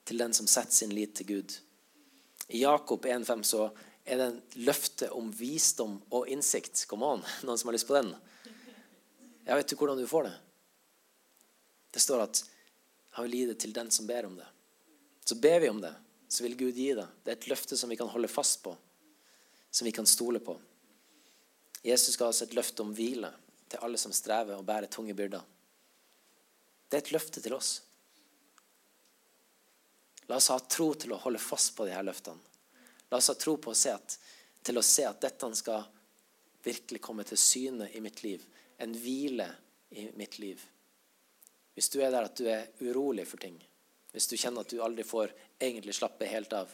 til 0.09 0.19
den 0.19 0.33
som 0.33 0.47
setter 0.49 0.73
sin 0.73 0.95
lit 0.97 1.13
til 1.19 1.27
Gud. 1.29 1.53
I 2.49 2.63
Jakob 2.63 3.05
1,5 3.05 3.43
så 3.45 3.67
er 4.05 4.17
det 4.17 4.29
en 4.31 4.39
løfte 4.65 5.11
om 5.13 5.29
visdom 5.37 5.99
og 6.09 6.33
innsikt. 6.33 6.87
Kom 6.89 7.05
an, 7.05 7.21
noen 7.45 7.61
som 7.61 7.69
har 7.69 7.77
lyst 7.77 7.91
på 7.91 7.99
den? 7.99 8.15
Jeg 9.45 9.61
vet 9.61 9.69
du 9.69 9.77
hvordan 9.77 10.01
du 10.01 10.09
får 10.09 10.31
det? 10.31 10.33
Det 11.93 12.01
står 12.01 12.25
at 12.25 12.43
han 13.19 13.29
vil 13.29 13.37
gi 13.37 13.45
det 13.53 13.59
til 13.61 13.77
den 13.77 13.93
som 13.93 14.09
ber 14.09 14.31
om 14.31 14.41
det. 14.41 14.49
Så 15.29 15.37
ber 15.37 15.61
vi 15.61 15.69
om 15.69 15.85
det, 15.85 15.93
så 16.25 16.49
vil 16.49 16.57
Gud 16.57 16.81
gi 16.81 16.89
det. 16.97 17.05
Det 17.21 17.35
er 17.35 17.37
et 17.37 17.51
løfte 17.53 17.77
som 17.77 17.93
vi 17.93 18.01
kan 18.01 18.09
holde 18.09 18.33
fast 18.33 18.63
på, 18.65 18.73
som 19.69 19.85
vi 19.85 19.93
kan 19.93 20.09
stole 20.09 20.41
på. 20.41 20.57
Jesus 21.85 22.17
ga 22.17 22.33
oss 22.33 22.41
et 22.47 22.57
løfte 22.57 22.81
om 22.81 22.97
hvile 22.97 23.35
til 23.73 23.83
alle 23.85 23.99
som 24.01 24.13
strever 24.13 24.59
og 24.59 24.67
bærer 24.69 24.91
tunge 24.93 25.17
byrder. 25.17 25.43
Det 26.89 26.99
er 26.99 27.05
et 27.07 27.15
løfte 27.15 27.41
til 27.41 27.57
oss. 27.57 27.73
La 30.29 30.37
oss 30.37 30.51
ha 30.53 30.59
tro 30.61 30.93
til 30.95 31.15
å 31.15 31.21
holde 31.25 31.41
fast 31.43 31.75
på 31.77 31.87
de 31.89 31.95
her 31.97 32.05
løftene. 32.05 32.41
La 33.11 33.19
oss 33.19 33.31
ha 33.33 33.37
tro 33.37 33.57
på 33.61 33.73
å 33.73 33.77
se 33.77 33.93
at, 33.93 34.17
til 34.65 34.79
å 34.79 34.85
se 34.85 35.05
at 35.09 35.21
dette 35.21 35.49
skal 35.59 35.89
virkelig 36.65 37.01
komme 37.03 37.25
til 37.29 37.41
syne 37.41 37.89
i 37.93 38.01
mitt 38.01 38.23
liv. 38.25 38.45
En 38.79 38.95
hvile 38.97 39.49
i 39.91 40.07
mitt 40.17 40.39
liv. 40.41 40.61
Hvis 41.75 41.89
du 41.93 41.99
er 42.01 42.13
der 42.13 42.29
at 42.29 42.37
du 42.37 42.47
er 42.49 42.69
urolig 42.81 43.27
for 43.29 43.41
ting, 43.41 43.57
hvis 44.13 44.29
du 44.29 44.37
kjenner 44.37 44.65
at 44.65 44.73
du 44.73 44.83
aldri 44.85 45.05
får 45.09 45.33
egentlig 45.61 45.97
slappe 45.97 46.29
helt 46.29 46.53
av, 46.57 46.69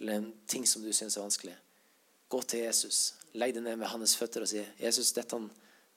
eller 0.00 0.20
en 0.20 0.30
ting 0.48 0.66
som 0.68 0.84
du 0.84 0.92
syns 0.92 1.16
er 1.16 1.24
vanskelig, 1.24 1.56
gå 2.28 2.40
til 2.48 2.66
Jesus. 2.66 3.14
Legg 3.36 3.56
deg 3.56 3.64
ned 3.64 3.80
ved 3.80 3.92
hans 3.92 4.16
føtter 4.16 4.44
og 4.44 4.48
si, 4.48 4.60
'Jesus, 4.80 5.12
dette 5.16 5.36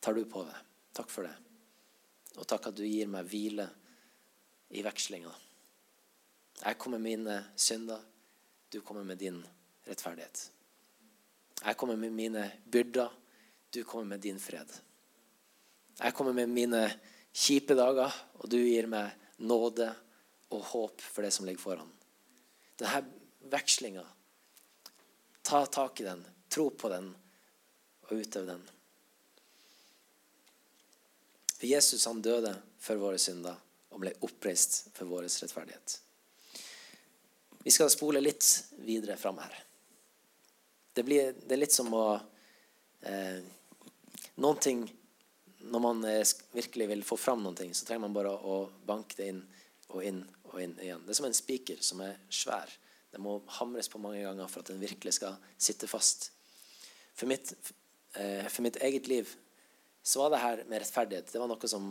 tar 0.05 0.13
du 0.13 0.21
på 0.29 0.45
deg. 0.45 0.61
Takk 0.93 1.09
for 1.09 1.25
det.' 1.25 1.41
Og 2.37 2.45
takk 2.45 2.67
at 2.69 2.77
du 2.77 2.83
gir 2.85 3.07
meg 3.09 3.25
hvile 3.31 3.65
i 4.75 4.83
vekslinga. 4.85 5.31
Jeg 6.61 6.77
kommer 6.77 6.99
med 6.99 7.17
mine 7.17 7.37
synder. 7.55 8.01
Du 8.69 8.81
kommer 8.81 9.03
med 9.03 9.17
din 9.17 9.39
rettferdighet. 9.87 10.51
Jeg 11.63 11.77
kommer 11.77 11.95
med 11.95 12.11
mine 12.11 12.51
byrder. 12.65 13.09
Du 13.71 13.83
kommer 13.83 14.05
med 14.05 14.19
din 14.19 14.39
fred. 14.39 14.67
Jeg 15.99 16.13
kommer 16.13 16.33
med 16.33 16.49
mine 16.51 16.83
kjipe 17.33 17.75
dager, 17.75 18.11
og 18.39 18.49
du 18.51 18.57
gir 18.57 18.87
meg 18.91 19.15
nåde 19.37 19.89
og 20.51 20.61
håp 20.71 21.01
for 21.01 21.23
det 21.23 21.31
som 21.31 21.47
ligger 21.47 21.63
foran. 21.63 21.91
Denne 22.79 23.01
vekslinga, 23.51 24.03
ta 25.41 25.65
tak 25.65 26.01
i 26.01 26.07
den, 26.07 26.25
tro 26.51 26.69
på 26.69 26.91
den 26.91 27.13
og 28.05 28.11
utøve 28.19 28.51
den. 28.51 28.63
For 31.65 31.69
Jesus 31.71 32.05
han 32.05 32.21
døde 32.21 32.51
for 32.77 32.99
våre 33.01 33.17
synder 33.17 33.55
og 33.89 33.97
ble 34.03 34.11
oppreist 34.27 34.91
for 34.93 35.09
vår 35.09 35.23
rettferdighet. 35.25 35.93
Vi 37.65 37.71
skal 37.73 37.89
spole 37.89 38.19
litt 38.21 38.45
videre 38.85 39.15
fram 39.17 39.39
her. 39.41 39.55
Det, 40.93 41.01
blir, 41.07 41.31
det, 41.33 41.55
er 41.55 41.57
litt 41.63 41.73
som 41.73 41.89
å 41.97 42.03
eh, 43.01 43.39
noen 44.37 44.61
ting 44.61 44.83
Når 45.73 45.81
man 45.81 46.05
eh, 46.05 46.21
virkelig 46.53 46.87
vil 46.91 47.01
få 47.07 47.17
fram 47.17 47.41
noen 47.41 47.57
ting, 47.57 47.73
så 47.73 47.87
trenger 47.87 48.03
man 48.03 48.13
bare 48.13 48.35
å 48.35 48.59
banke 48.85 49.17
det 49.17 49.31
inn 49.31 49.39
og 49.87 50.03
inn 50.05 50.19
og 50.51 50.59
inn 50.61 50.75
igjen. 50.77 51.01
Det 51.01 51.15
er 51.15 51.17
som 51.17 51.29
en 51.31 51.39
spiker 51.39 51.81
som 51.81 52.03
er 52.05 52.19
svær. 52.29 52.69
Den 53.09 53.25
må 53.25 53.39
hamres 53.57 53.89
på 53.89 54.03
mange 54.03 54.21
ganger 54.21 54.53
for 54.53 54.61
at 54.61 54.69
den 54.69 54.85
virkelig 54.85 55.15
skal 55.17 55.41
sitte 55.57 55.89
fast. 55.89 56.29
For 57.17 57.25
mitt, 57.25 57.55
eh, 58.13 58.45
for 58.53 58.61
mitt 58.69 58.77
eget 58.85 59.09
liv 59.09 59.33
så 60.05 60.21
var 60.21 60.33
det 60.33 60.43
her 60.43 60.61
med 60.69 60.83
rettferdighet 60.83 61.31
det 61.33 61.41
var 61.41 61.49
noe 61.49 61.69
som 61.71 61.89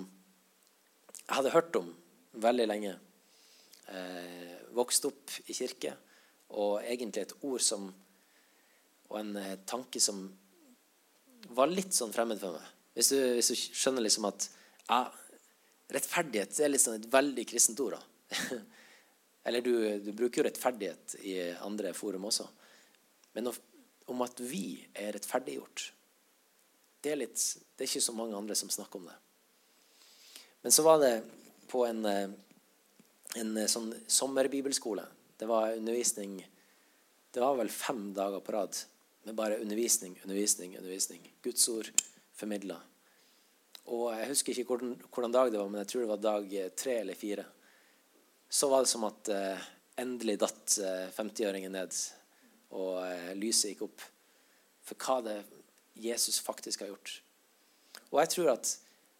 jeg 1.24 1.35
hadde 1.38 1.55
hørt 1.55 1.77
om 1.81 1.90
veldig 2.44 2.66
lenge. 2.68 2.94
Eh, 3.88 4.55
vokst 4.77 5.07
opp 5.09 5.33
i 5.48 5.57
kirke, 5.57 5.94
og 6.55 6.83
egentlig 6.83 7.24
et 7.24 7.37
ord 7.42 7.62
som 7.64 7.88
og 9.11 9.18
en 9.20 9.35
eh, 9.38 9.59
tanke 9.68 10.00
som 10.03 10.24
var 11.55 11.70
litt 11.70 11.94
sånn 11.94 12.12
fremmed 12.14 12.40
for 12.40 12.57
meg. 12.57 12.70
Hvis 12.94 13.11
du, 13.12 13.18
hvis 13.37 13.50
du 13.53 13.57
skjønner 13.59 14.05
liksom 14.05 14.29
at 14.29 14.46
ja, 14.88 15.00
rettferdighet 15.94 16.61
er 16.61 16.72
liksom 16.72 16.96
et 16.96 17.09
veldig 17.12 17.44
kristent 17.50 17.83
ord. 17.85 17.98
da. 17.98 18.61
Eller 19.46 19.64
du, 19.64 19.74
du, 20.00 20.11
bruker 20.16 20.40
jo 20.40 20.46
rettferdighet 20.48 21.18
i 21.27 21.37
andre 21.66 21.92
forum 21.96 22.31
også. 22.31 22.46
Men 23.37 23.50
om 23.50 24.24
at 24.24 24.40
vi 24.40 24.81
er 24.94 25.12
rettferdiggjort 25.16 25.90
det 27.05 27.12
er, 27.12 27.21
litt, 27.21 27.37
det 27.77 27.85
er 27.85 27.90
ikke 27.90 28.07
så 28.07 28.14
mange 28.17 28.37
andre 28.38 28.57
som 28.57 28.71
snakker 28.73 29.03
om 29.03 29.11
det. 29.11 29.17
Men 30.64 30.73
så 30.73 30.85
var 30.87 31.03
det 31.03 31.12
på 31.69 31.83
en, 31.85 32.01
eh, 32.09 32.31
en 33.43 33.57
eh, 33.61 33.69
sånn 33.69 33.90
sommerbibelskole. 34.09 35.05
Det 35.37 35.49
var 35.51 35.77
undervisning 35.77 36.38
Det 37.35 37.43
var 37.43 37.57
vel 37.59 37.69
fem 37.69 38.12
dager 38.14 38.38
på 38.47 38.53
rad 38.55 38.77
med 39.27 39.35
bare 39.35 39.57
undervisning, 39.59 40.12
undervisning, 40.23 40.77
undervisning. 40.79 41.25
Guds 41.43 41.64
ord 41.69 41.88
formidla. 42.31 42.77
Og 43.90 44.12
jeg 44.14 44.29
husker 44.29 44.55
ikke 44.55 44.69
hvordan, 44.71 44.93
hvordan, 45.11 45.35
dag 45.35 45.51
det 45.51 45.59
var, 45.59 45.73
men 45.73 45.81
jeg 45.83 45.90
tror 45.90 46.05
det 46.05 46.11
var 46.12 46.23
dag 46.23 46.55
eh, 46.61 46.71
tre 46.79 46.95
eller 47.01 47.19
fire. 47.19 47.45
Så 48.49 48.71
var 48.71 48.85
det 48.85 48.93
som 48.93 49.05
at 49.09 49.33
eh, 49.35 49.67
endelig 50.01 50.38
datt 50.45 50.79
eh, 50.79 51.11
50-åringen 51.17 51.75
ned, 51.75 51.99
og 52.79 53.03
eh, 53.03 53.35
lyset 53.37 53.73
gikk 53.73 53.85
opp. 53.88 54.07
For 54.85 55.01
hva 55.05 55.19
det 55.27 55.37
Jesus 55.94 56.40
faktisk 56.42 56.85
har 56.85 56.90
gjort. 56.92 57.20
Og 58.11 58.20
jeg 58.22 58.33
tror 58.35 58.54
at 58.54 58.70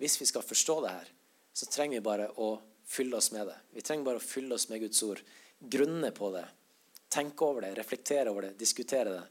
hvis 0.03 0.17
vi 0.21 0.27
skal 0.29 0.43
forstå 0.43 0.81
det 0.85 0.95
her, 0.95 1.11
så 1.55 1.69
trenger 1.71 1.99
vi 1.99 2.07
bare 2.07 2.29
å 2.43 2.57
fylle 2.87 3.17
oss 3.17 3.31
med 3.33 3.47
det. 3.47 3.57
Vi 3.77 3.85
trenger 3.87 4.09
bare 4.09 4.21
å 4.21 4.25
fylle 4.25 4.57
oss 4.57 4.69
med 4.71 4.83
Guds 4.83 5.03
ord. 5.07 5.23
Grunne 5.59 6.11
på 6.15 6.31
det. 6.35 6.45
Tenke 7.15 7.47
over 7.47 7.63
det, 7.65 7.75
reflektere 7.79 8.31
over 8.33 8.49
det, 8.49 8.57
diskutere 8.59 9.15
det. 9.15 9.25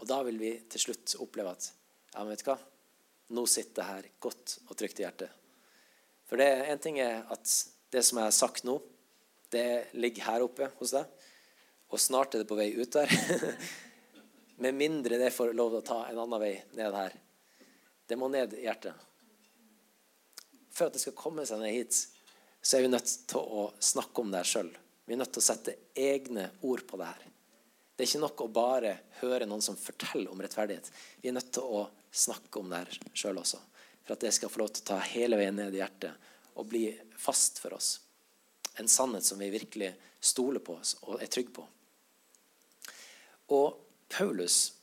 Og 0.00 0.08
da 0.08 0.20
vil 0.26 0.38
vi 0.38 0.52
til 0.70 0.88
slutt 0.88 1.16
oppleve 1.24 1.54
at 1.54 1.70
ja, 1.70 2.20
men 2.20 2.34
vet 2.34 2.44
du 2.44 2.50
hva? 2.50 2.58
Nå 3.34 3.46
sitter 3.48 3.80
det 3.80 3.88
her 3.88 4.10
godt 4.22 4.58
og 4.68 4.76
trygt 4.78 5.00
i 5.00 5.06
hjertet. 5.06 5.30
For 6.28 6.40
det 6.40 6.50
en 6.68 6.82
ting 6.82 7.00
er 7.02 7.24
at 7.32 7.48
det 7.94 8.02
som 8.04 8.20
jeg 8.20 8.28
har 8.28 8.36
sagt 8.36 8.66
nå, 8.68 8.76
det 9.54 9.94
ligger 9.96 10.28
her 10.28 10.44
oppe 10.44 10.68
hos 10.80 10.92
deg. 10.94 11.08
Og 11.94 12.00
snart 12.02 12.34
er 12.34 12.42
det 12.42 12.50
på 12.50 12.58
vei 12.58 12.72
ut 12.76 12.92
der. 12.92 13.10
Med 14.56 14.74
mindre 14.74 15.18
det 15.18 15.32
får 15.34 15.52
lov 15.52 15.72
til 15.72 15.80
å 15.80 15.86
ta 15.86 15.98
en 16.06 16.20
annen 16.22 16.40
vei 16.40 16.54
ned 16.78 16.94
her. 16.94 17.16
Det 18.06 18.16
må 18.20 18.28
ned 18.30 18.54
i 18.54 18.66
hjertet. 18.66 18.94
For 20.74 20.88
at 20.88 20.96
det 20.96 21.02
skal 21.02 21.16
komme 21.18 21.46
seg 21.46 21.60
ned 21.62 21.74
hit, 21.74 21.98
så 22.62 22.78
er 22.78 22.84
vi 22.84 22.92
nødt 22.92 23.10
til 23.30 23.40
å 23.60 23.68
snakke 23.82 24.22
om 24.22 24.30
det 24.32 24.42
her 24.42 24.50
sjøl. 24.50 24.70
Vi 25.04 25.14
er 25.14 25.20
nødt 25.20 25.34
til 25.36 25.42
å 25.42 25.46
sette 25.46 25.76
egne 25.98 26.48
ord 26.64 26.84
på 26.88 26.98
det 27.00 27.10
her. 27.10 27.26
Det 27.94 28.02
er 28.02 28.10
ikke 28.10 28.22
nok 28.24 28.40
å 28.42 28.50
bare 28.50 28.94
høre 29.20 29.46
noen 29.46 29.62
som 29.62 29.76
forteller 29.78 30.32
om 30.32 30.40
rettferdighet. 30.42 30.88
Vi 31.22 31.30
er 31.30 31.36
nødt 31.36 31.52
til 31.54 31.66
å 31.78 31.84
snakke 32.14 32.58
om 32.58 32.72
det 32.72 32.80
her 32.82 33.12
sjøl 33.14 33.38
også. 33.42 33.60
For 34.04 34.16
at 34.16 34.24
det 34.24 34.32
skal 34.36 34.50
få 34.50 34.64
lov 34.64 34.72
til 34.74 34.82
å 34.84 34.88
ta 34.94 34.98
hele 35.12 35.38
veien 35.38 35.54
ned 35.56 35.76
i 35.76 35.80
hjertet 35.80 36.32
og 36.54 36.66
bli 36.70 36.88
fast 37.18 37.60
for 37.62 37.76
oss. 37.76 37.98
En 38.80 38.90
sannhet 38.90 39.26
som 39.26 39.38
vi 39.38 39.52
virkelig 39.54 39.92
stoler 40.24 40.62
på 40.64 40.76
og 40.80 41.22
er 41.22 41.30
trygge 41.30 41.54
på. 41.54 41.66
Og 43.54 43.83
Paulus 44.08 44.74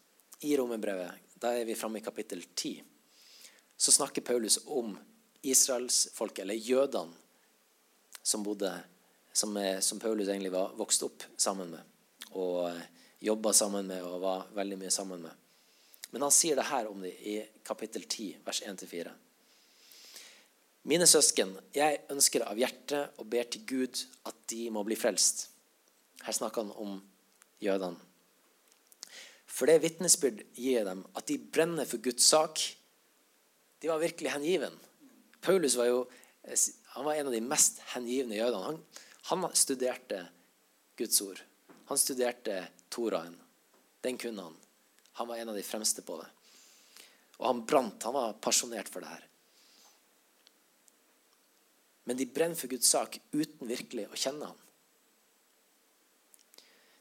i 0.45 0.55
romerbrevet, 0.57 1.11
da 1.41 1.53
er 1.57 1.65
vi 1.65 1.77
framme 1.77 2.01
i 2.01 2.05
kapittel 2.05 2.43
10, 2.55 2.81
så 3.77 3.91
snakker 3.91 4.21
Paulus 4.21 4.59
om 4.65 4.93
israelsfolket, 5.41 6.43
eller 6.43 6.53
jødene, 6.53 7.13
som, 8.23 8.43
bodde, 8.43 8.69
som, 9.33 9.57
som 9.81 9.99
Paulus 9.99 10.29
egentlig 10.29 10.51
var 10.53 10.75
vokst 10.77 11.03
opp 11.03 11.23
sammen 11.37 11.71
med. 11.73 11.87
Og 12.37 12.69
jobba 13.21 13.53
sammen 13.53 13.87
med 13.89 14.03
og 14.05 14.19
var 14.21 14.43
veldig 14.53 14.77
mye 14.83 14.93
sammen 14.93 15.23
med. 15.25 15.33
Men 16.11 16.27
han 16.27 16.33
sier 16.35 16.59
det 16.59 16.67
her 16.69 16.89
om 16.91 17.01
det 17.01 17.15
i 17.25 17.39
kapittel 17.65 18.05
10, 18.05 18.27
vers 18.45 18.61
1-4. 18.67 19.13
Mine 20.91 21.05
søsken, 21.07 21.53
jeg 21.73 22.01
ønsker 22.09 22.45
av 22.45 22.57
hjertet 22.57 23.17
og 23.21 23.27
ber 23.29 23.49
til 23.49 23.65
Gud 23.69 24.01
at 24.27 24.37
de 24.51 24.65
må 24.73 24.83
bli 24.85 24.97
frelst. 24.97 25.47
Her 26.25 26.35
snakker 26.35 26.65
han 26.65 26.73
om 26.77 26.97
jødene. 27.61 28.10
For 29.51 29.67
det 29.67 29.81
vitnesbyrd 29.83 30.45
gir 30.55 30.85
dem, 30.87 31.03
at 31.17 31.27
de 31.27 31.37
brenner 31.37 31.87
for 31.87 32.01
Guds 32.03 32.25
sak. 32.25 32.61
De 33.81 33.89
var 33.91 34.01
virkelig 34.01 34.31
hengiven. 34.31 34.77
Paulus 35.41 35.75
var 35.75 35.89
jo 35.89 36.01
han 36.93 37.05
var 37.05 37.15
en 37.15 37.27
av 37.27 37.33
de 37.33 37.41
mest 37.41 37.79
hengivne 37.93 38.35
jødene. 38.35 38.79
Han, 39.29 39.43
han 39.45 39.55
studerte 39.55 40.25
Guds 40.97 41.21
ord. 41.21 41.41
Han 41.85 41.99
studerte 41.99 42.65
Toraen. 42.89 43.37
Den 44.01 44.17
kunne 44.17 44.41
han. 44.41 44.57
Han 45.19 45.27
var 45.27 45.37
en 45.37 45.49
av 45.49 45.55
de 45.55 45.63
fremste 45.63 46.01
på 46.01 46.17
det. 46.19 46.27
Og 47.39 47.47
han 47.47 47.65
brant. 47.65 48.03
Han 48.03 48.17
var 48.17 48.39
pasjonert 48.43 48.89
for 48.89 49.03
det 49.03 49.11
her. 49.11 49.27
Men 52.09 52.17
de 52.17 52.25
brenner 52.25 52.57
for 52.57 52.71
Guds 52.71 52.89
sak 52.89 53.19
uten 53.31 53.69
virkelig 53.69 54.07
å 54.09 54.19
kjenne 54.19 54.49
ham. 54.49 54.57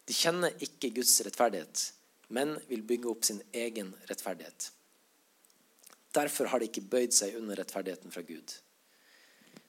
De 0.05 0.17
kjenner 0.17 0.55
ikke 0.65 0.91
Guds 0.95 1.15
rettferdighet, 1.25 1.83
men 2.31 2.57
vil 2.71 2.83
bygge 2.87 3.11
opp 3.11 3.25
sin 3.27 3.43
egen 3.53 3.93
rettferdighet. 4.09 4.71
Derfor 6.15 6.51
har 6.51 6.61
de 6.61 6.69
ikke 6.71 6.87
bøyd 6.91 7.15
seg 7.15 7.37
under 7.39 7.59
rettferdigheten 7.59 8.15
fra 8.15 8.23
Gud. 8.27 8.55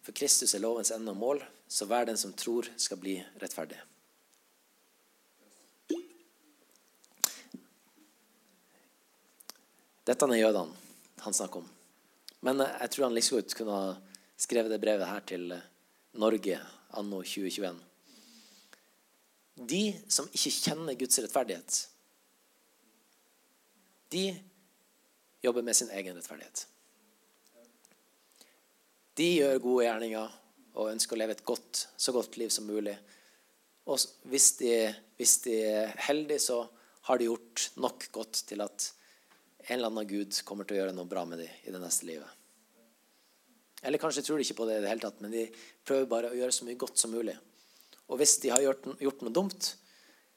For 0.02 0.17
Kristus 0.17 0.56
er 0.58 0.63
lovens 0.63 0.93
ende 0.93 1.13
og 1.13 1.19
mål, 1.21 1.41
så 1.69 1.86
hver 1.89 2.08
den 2.10 2.17
som 2.17 2.34
tror, 2.34 2.69
skal 2.78 3.00
bli 3.02 3.19
rettferdig. 3.41 3.78
Dette 10.06 10.26
er 10.26 10.41
jødene 10.41 10.78
han 11.21 11.36
snakker 11.38 11.62
om. 11.62 11.67
Men 12.41 12.63
jeg 12.65 12.89
tror 12.89 13.06
han 13.06 13.13
like 13.13 13.36
godt 13.36 13.54
kunne 13.54 13.78
ha 13.78 13.91
skrevet 14.41 14.74
det 14.74 14.82
brevet 14.82 15.06
her 15.06 15.21
til 15.30 15.52
Norge 16.17 16.58
anno 16.97 17.21
2021. 17.21 17.78
De 19.69 19.84
som 20.10 20.30
ikke 20.34 20.54
kjenner 20.56 20.97
Guds 20.97 21.21
rettferdighet, 21.21 21.78
de 24.12 24.26
jobber 25.41 25.65
med 25.65 25.78
sin 25.78 25.89
egen 25.95 26.17
rettferdighet. 26.17 26.65
De 29.17 29.28
gjør 29.38 29.63
gode 29.63 29.86
gjerninger 29.86 30.38
og 30.80 30.91
ønsker 30.93 31.17
å 31.17 31.19
leve 31.19 31.36
et 31.36 31.45
godt, 31.47 31.86
så 32.00 32.13
godt 32.15 32.38
liv 32.39 32.52
som 32.54 32.67
mulig. 32.69 32.95
Og 33.91 34.00
hvis 34.32 34.54
de, 34.62 34.74
hvis 35.19 35.38
de 35.45 35.58
er 35.67 35.95
heldige, 36.08 36.43
så 36.43 36.62
har 37.10 37.19
de 37.19 37.28
gjort 37.28 37.71
nok 37.82 38.08
godt 38.13 38.43
til 38.47 38.63
at 38.63 38.91
en 39.67 39.76
eller 39.78 39.91
annen 39.91 40.10
Gud 40.10 40.38
kommer 40.47 40.67
til 40.67 40.78
å 40.78 40.82
gjøre 40.82 40.95
noe 40.95 41.10
bra 41.10 41.26
med 41.28 41.41
dem 41.43 41.67
i 41.67 41.74
det 41.74 41.82
neste 41.82 42.08
livet. 42.10 42.38
Eller 43.82 44.02
kanskje 44.02 44.24
tror 44.26 44.38
de 44.38 44.45
ikke 44.45 44.60
på 44.60 44.67
det 44.69 44.78
i 44.78 44.84
det 44.84 44.91
hele 44.91 45.04
tatt, 45.04 45.21
men 45.24 45.34
de 45.34 45.47
prøver 45.88 46.10
bare 46.10 46.30
å 46.32 46.38
gjøre 46.38 46.54
så 46.54 46.67
mye 46.67 46.80
godt 46.80 47.02
som 47.02 47.13
mulig. 47.13 47.34
Og 48.12 48.19
hvis 48.21 48.38
de 48.43 48.52
har 48.54 48.62
gjort, 48.62 48.86
gjort 49.02 49.24
noe 49.26 49.34
dumt, 49.34 49.71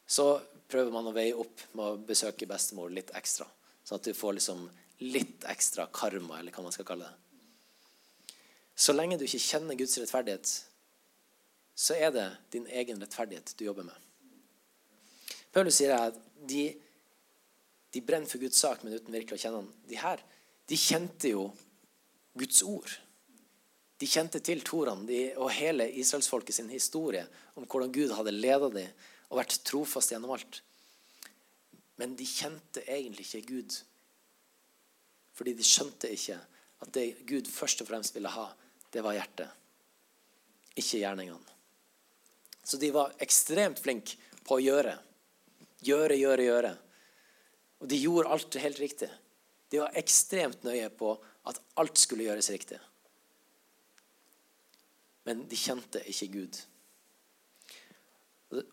så 0.07 0.39
prøver 0.71 0.93
man 0.95 1.11
å 1.11 1.15
veie 1.15 1.37
opp 1.37 1.67
med 1.77 1.85
å 1.85 2.01
besøke 2.09 2.49
bestemor 2.49 2.93
litt 2.93 3.13
ekstra. 3.17 3.47
Sånn 3.85 4.01
at 4.01 4.09
du 4.09 4.16
får 4.16 4.38
liksom 4.38 4.64
litt 5.05 5.44
ekstra 5.51 5.87
karma, 5.92 6.38
eller 6.40 6.55
hva 6.55 6.64
man 6.64 6.75
skal 6.75 6.88
kalle 6.88 7.09
det. 7.11 8.37
Så 8.75 8.94
lenge 8.94 9.18
du 9.20 9.27
ikke 9.27 9.42
kjenner 9.42 9.79
Guds 9.79 9.99
rettferdighet, 10.01 10.55
så 11.75 11.97
er 11.99 12.14
det 12.14 12.27
din 12.55 12.66
egen 12.70 13.03
rettferdighet 13.03 13.53
du 13.59 13.66
jobber 13.66 13.87
med. 13.87 14.01
Paulus 15.55 15.79
sier 15.79 15.94
at 15.94 16.18
de 16.49 16.73
de 17.94 18.01
brenner 18.03 18.27
for 18.27 18.42
Guds 18.42 18.59
sak, 18.59 18.83
men 18.83 18.97
uten 18.97 19.14
virkelig 19.14 19.38
å 19.38 19.42
kjenne 19.44 19.61
han. 19.61 19.68
De 19.87 19.99
her 20.01 20.23
de 20.66 20.77
kjente 20.81 21.31
jo 21.31 21.44
Guds 22.35 22.64
ord. 22.66 22.90
De 24.03 24.09
kjente 24.11 24.40
til 24.42 24.64
Toran 24.66 25.05
og 25.07 25.53
hele 25.55 25.87
israelsfolket 26.01 26.57
sin 26.57 26.73
historie 26.73 27.23
om 27.55 27.68
hvordan 27.68 27.92
Gud 27.94 28.14
hadde 28.16 28.35
ledet 28.35 28.73
dem 28.75 29.05
og 29.31 29.38
vært 29.38 29.61
trofast 29.68 30.11
gjennom 30.11 30.35
alt. 30.35 30.63
Men 32.00 32.16
de 32.18 32.26
kjente 32.26 32.83
egentlig 32.90 33.26
ikke 33.28 33.54
Gud. 33.54 33.76
Fordi 35.35 35.54
de 35.59 35.66
skjønte 35.66 36.11
ikke 36.14 36.38
at 36.85 36.92
det 36.94 37.07
Gud 37.28 37.48
først 37.50 37.83
og 37.83 37.88
fremst 37.88 38.14
ville 38.16 38.30
ha, 38.30 38.48
det 38.92 39.02
var 39.04 39.16
hjertet. 39.16 39.50
Ikke 40.74 41.00
gjerningene. 41.00 41.54
Så 42.64 42.78
de 42.80 42.90
var 42.94 43.14
ekstremt 43.22 43.80
flinke 43.83 44.16
på 44.44 44.57
å 44.57 44.62
gjøre. 44.62 44.94
Gjøre, 45.85 46.16
gjøre, 46.16 46.46
gjøre. 46.48 46.72
Og 47.85 47.90
de 47.90 48.00
gjorde 48.00 48.33
alt 48.33 48.59
helt 48.62 48.80
riktig. 48.80 49.11
De 49.70 49.83
var 49.83 49.96
ekstremt 49.98 50.64
nøye 50.64 50.88
på 50.94 51.12
at 51.50 51.61
alt 51.80 52.00
skulle 52.00 52.24
gjøres 52.26 52.50
riktig. 52.54 52.78
Men 55.28 55.44
de 55.48 55.59
kjente 55.59 56.02
ikke 56.09 56.30
Gud. 56.38 56.61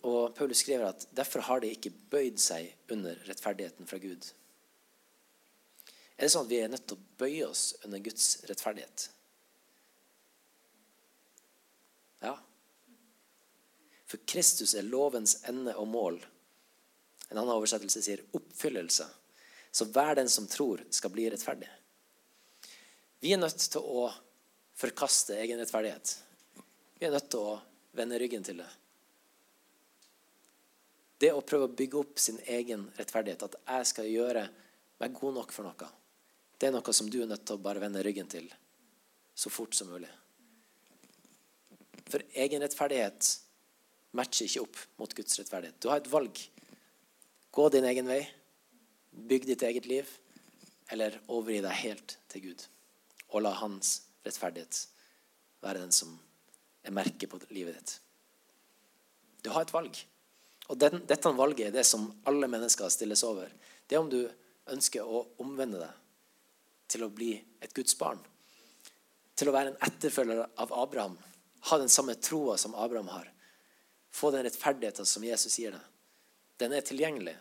Og 0.07 0.35
Paulus 0.35 0.61
skriver 0.63 0.91
at 0.91 1.07
derfor 1.15 1.45
har 1.47 1.61
de 1.63 1.71
ikke 1.73 1.93
bøyd 2.11 2.39
seg 2.41 2.71
under 2.91 3.17
rettferdigheten 3.27 3.89
fra 3.89 3.99
Gud. 4.01 4.27
Er 6.17 6.27
det 6.27 6.33
sånn 6.33 6.45
at 6.45 6.51
vi 6.51 6.59
er 6.61 6.69
nødt 6.69 6.85
til 6.89 6.99
å 6.99 7.17
bøye 7.17 7.47
oss 7.47 7.63
under 7.85 8.01
Guds 8.03 8.27
rettferdighet? 8.49 9.07
Ja. 12.21 12.35
For 14.05 14.21
Kristus 14.29 14.75
er 14.77 14.85
lovens 14.85 15.39
ende 15.49 15.73
og 15.81 15.89
mål. 15.89 16.19
En 17.31 17.39
annen 17.39 17.55
oversettelse 17.55 18.03
sier 18.05 18.21
oppfyllelse. 18.37 19.07
Så 19.71 19.87
hver 19.95 20.17
den 20.19 20.29
som 20.29 20.49
tror, 20.51 20.83
skal 20.91 21.13
bli 21.13 21.29
rettferdig. 21.31 21.69
Vi 23.23 23.31
er 23.33 23.39
nødt 23.39 23.63
til 23.71 23.81
å 23.81 24.09
forkaste 24.77 25.37
egen 25.39 25.61
rettferdighet. 25.61 26.13
Vi 26.99 27.07
er 27.07 27.13
nødt 27.15 27.29
til 27.31 27.49
å 27.53 27.57
vende 27.97 28.19
ryggen 28.19 28.43
til 28.45 28.59
det. 28.61 28.69
Det 31.21 31.29
å 31.35 31.43
prøve 31.45 31.67
å 31.67 31.75
bygge 31.77 31.99
opp 31.99 32.19
sin 32.21 32.39
egen 32.49 32.87
rettferdighet, 32.97 33.43
at 33.45 33.59
jeg 33.61 33.89
skal 33.91 34.09
gjøre 34.09 34.47
meg 35.01 35.13
god 35.17 35.37
nok 35.37 35.53
for 35.53 35.67
noe, 35.67 35.89
det 36.57 36.69
er 36.69 36.73
noe 36.73 36.93
som 36.93 37.09
du 37.09 37.19
er 37.21 37.29
nødt 37.29 37.45
til 37.45 37.57
å 37.57 37.61
bare 37.61 37.81
vende 37.81 38.01
ryggen 38.05 38.29
til 38.29 38.49
så 39.37 39.49
fort 39.53 39.73
som 39.77 39.89
mulig. 39.89 40.09
For 42.11 42.23
egen 42.43 42.61
rettferdighet 42.61 43.29
matcher 44.17 44.49
ikke 44.49 44.65
opp 44.65 44.81
mot 44.99 45.13
Guds 45.15 45.39
rettferdighet. 45.39 45.79
Du 45.81 45.89
har 45.89 46.01
et 46.01 46.11
valg. 46.11 46.41
Gå 47.51 47.67
din 47.71 47.87
egen 47.87 48.09
vei, 48.11 48.21
bygg 49.11 49.47
ditt 49.49 49.65
eget 49.67 49.87
liv, 49.89 50.11
eller 50.91 51.17
overgi 51.31 51.61
deg 51.63 51.81
helt 51.85 52.17
til 52.31 52.45
Gud. 52.49 52.65
Og 53.31 53.45
la 53.45 53.53
Hans 53.61 54.01
rettferdighet 54.25 54.85
være 55.63 55.83
den 55.85 55.95
som 55.95 56.17
er 56.83 56.95
merket 56.95 57.29
på 57.31 57.39
livet 57.53 57.77
ditt. 57.77 57.97
Du 59.41 59.49
har 59.55 59.65
et 59.65 59.73
valg. 59.73 59.97
Og 60.71 60.77
den, 60.79 61.01
dette 61.07 61.31
valget 61.35 61.67
er 61.67 61.73
det 61.75 61.83
som 61.83 62.07
alle 62.29 62.47
mennesker 62.47 62.91
stilles 62.91 63.25
over. 63.27 63.51
Det 63.87 63.97
er 63.97 64.03
om 64.03 64.11
du 64.11 64.21
ønsker 64.71 65.03
å 65.03 65.25
omvende 65.43 65.81
deg 65.81 65.97
til 66.91 67.03
å 67.03 67.11
bli 67.11 67.33
et 67.59 67.73
Guds 67.75 67.97
barn. 67.99 68.21
Til 69.35 69.51
å 69.51 69.55
være 69.55 69.73
en 69.73 69.81
etterfølger 69.83 70.45
av 70.63 70.71
Abraham. 70.79 71.17
Ha 71.67 71.79
den 71.81 71.91
samme 71.91 72.15
troa 72.23 72.55
som 72.59 72.75
Abraham 72.75 73.11
har. 73.11 73.27
Få 74.11 74.31
den 74.31 74.45
rettferdigheten 74.47 75.07
som 75.07 75.23
Jesus 75.27 75.59
gir 75.59 75.75
deg. 75.75 75.83
Den 76.61 76.75
er 76.77 76.85
tilgjengelig. 76.87 77.35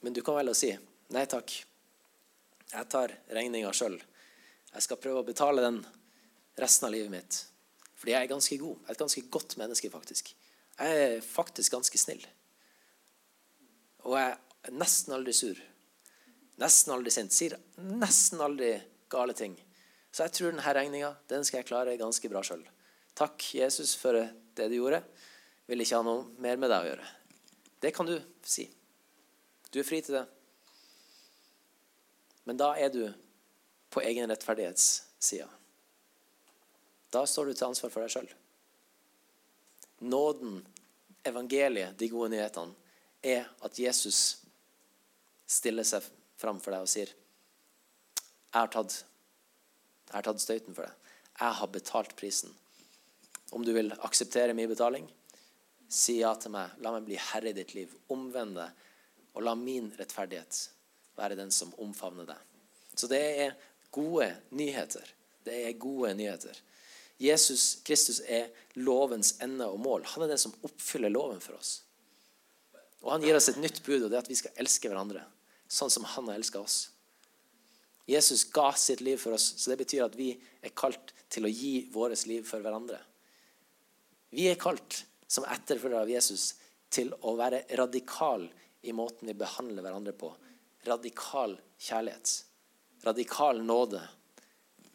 Men 0.00 0.12
du 0.12 0.20
kan 0.24 0.36
velge 0.36 0.52
å 0.52 0.60
si 0.60 0.72
nei 1.14 1.24
takk. 1.30 1.54
Jeg 2.68 2.90
tar 2.92 3.14
regninga 3.32 3.72
sjøl. 3.72 3.96
Jeg 4.74 4.84
skal 4.84 5.00
prøve 5.00 5.22
å 5.22 5.26
betale 5.26 5.64
den 5.64 5.80
resten 6.60 6.88
av 6.88 6.92
livet 6.92 7.12
mitt. 7.12 7.40
Fordi 7.96 8.12
jeg 8.12 8.26
er 8.26 8.30
ganske 8.30 8.60
god. 8.60 8.84
Et 8.92 9.00
ganske 9.00 9.24
godt 9.32 9.56
menneske, 9.60 9.90
faktisk. 9.92 10.34
Jeg 10.78 11.04
er 11.04 11.24
faktisk 11.24 11.74
ganske 11.74 11.98
snill. 11.98 12.22
Og 14.06 14.14
jeg 14.14 14.34
er 14.34 14.76
nesten 14.78 15.16
aldri 15.16 15.34
sur. 15.34 15.58
Nesten 16.62 16.94
aldri 16.94 17.12
sint. 17.14 17.34
Sier 17.34 17.56
nesten 17.78 18.42
aldri 18.42 18.76
gale 19.10 19.34
ting. 19.38 19.56
Så 20.10 20.26
jeg 20.26 20.34
tror 20.36 20.54
denne 20.54 20.74
regninga 20.78 21.12
den 21.30 21.44
skal 21.46 21.60
jeg 21.60 21.68
klare 21.70 21.98
ganske 22.00 22.30
bra 22.30 22.42
sjøl. 22.46 22.64
Takk, 23.18 23.42
Jesus, 23.58 23.96
for 23.98 24.14
det 24.14 24.70
du 24.70 24.78
gjorde. 24.78 25.02
Vil 25.68 25.82
ikke 25.82 25.98
ha 25.98 26.06
noe 26.06 26.26
mer 26.42 26.58
med 26.60 26.70
deg 26.72 26.86
å 26.86 26.90
gjøre. 26.92 27.12
Det 27.82 27.92
kan 27.94 28.08
du 28.08 28.16
si. 28.46 28.68
Du 29.70 29.80
er 29.80 29.86
fri 29.86 30.00
til 30.02 30.20
det. 30.20 30.24
Men 32.48 32.58
da 32.58 32.72
er 32.80 32.90
du 32.94 33.02
på 33.92 34.02
egen 34.06 34.30
rettferdighetssida. 34.30 35.48
Da 37.12 37.24
står 37.26 37.50
du 37.50 37.56
til 37.56 37.68
ansvar 37.68 37.92
for 37.92 38.04
deg 38.04 38.14
sjøl. 38.14 38.30
Nåden, 39.98 40.60
evangeliet, 41.26 41.98
de 41.98 42.08
gode 42.08 42.30
nyhetene, 42.34 42.74
er 43.22 43.48
at 43.66 43.78
Jesus 43.78 44.38
stiller 45.48 45.86
seg 45.86 46.04
fram 46.38 46.60
for 46.62 46.74
deg 46.74 46.84
og 46.84 46.90
sier 46.90 47.10
jeg 48.48 48.62
har, 48.62 48.70
tatt, 48.72 48.94
jeg 50.08 50.14
har 50.14 50.24
tatt 50.24 50.40
støyten 50.40 50.76
for 50.76 50.86
deg. 50.86 51.10
Jeg 51.38 51.56
har 51.58 51.68
betalt 51.72 52.14
prisen. 52.16 52.54
Om 53.52 53.64
du 53.64 53.74
vil 53.76 53.92
akseptere 54.06 54.54
min 54.56 54.70
betaling, 54.70 55.04
si 55.88 56.18
ja 56.22 56.32
til 56.40 56.54
meg. 56.54 56.72
La 56.80 56.94
meg 56.94 57.04
bli 57.04 57.18
herre 57.20 57.52
i 57.52 57.56
ditt 57.56 57.74
liv. 57.76 57.92
Omvend 58.12 58.56
deg, 58.56 58.86
og 59.36 59.44
la 59.44 59.54
min 59.58 59.90
rettferdighet 59.98 60.62
være 61.18 61.36
den 61.38 61.52
som 61.54 61.74
omfavner 61.84 62.28
deg. 62.28 62.40
Så 62.94 63.10
det 63.10 63.20
er 63.44 63.54
gode 63.94 64.30
nyheter. 64.56 65.04
Det 65.44 65.60
er 65.68 65.78
gode 65.80 66.14
nyheter. 66.18 66.56
Jesus 67.18 67.80
Kristus 67.86 68.20
er 68.20 68.52
lovens 68.78 69.34
ende 69.42 69.66
og 69.66 69.80
mål. 69.82 70.06
Han 70.14 70.24
er 70.24 70.32
den 70.32 70.40
som 70.40 70.54
oppfyller 70.66 71.10
loven 71.10 71.40
for 71.42 71.58
oss. 71.58 71.80
Og 73.02 73.10
han 73.14 73.24
gir 73.24 73.36
oss 73.38 73.50
et 73.50 73.58
nytt 73.62 73.82
bud, 73.86 74.04
og 74.04 74.10
det 74.10 74.18
er 74.18 74.24
at 74.24 74.30
vi 74.30 74.38
skal 74.38 74.54
elske 74.62 74.90
hverandre 74.90 75.24
sånn 75.68 75.92
som 75.92 76.06
han 76.08 76.30
har 76.30 76.38
elska 76.38 76.60
oss. 76.60 76.88
Jesus 78.08 78.46
ga 78.54 78.70
sitt 78.72 79.02
liv 79.04 79.20
for 79.20 79.36
oss, 79.36 79.50
så 79.60 79.70
det 79.70 79.82
betyr 79.82 80.06
at 80.06 80.16
vi 80.16 80.30
er 80.64 80.72
kalt 80.72 81.12
til 81.28 81.44
å 81.44 81.52
gi 81.52 81.90
vårt 81.92 82.24
liv 82.26 82.46
for 82.48 82.64
hverandre. 82.64 82.96
Vi 84.32 84.48
er 84.48 84.60
kalt 84.60 85.02
som 85.28 85.44
etterfølgere 85.44 86.06
av 86.06 86.12
Jesus 86.12 86.54
til 86.92 87.12
å 87.20 87.34
være 87.36 87.66
radikal 87.76 88.46
i 88.88 88.94
måten 88.96 89.28
vi 89.28 89.36
behandler 89.36 89.84
hverandre 89.84 90.14
på. 90.16 90.32
Radikal 90.88 91.58
kjærlighet. 91.76 92.32
Radikal 93.04 93.60
nåde. 93.60 94.00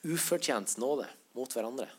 Ufortjent 0.10 0.74
nåde 0.82 1.06
mot 1.38 1.54
hverandre. 1.54 1.92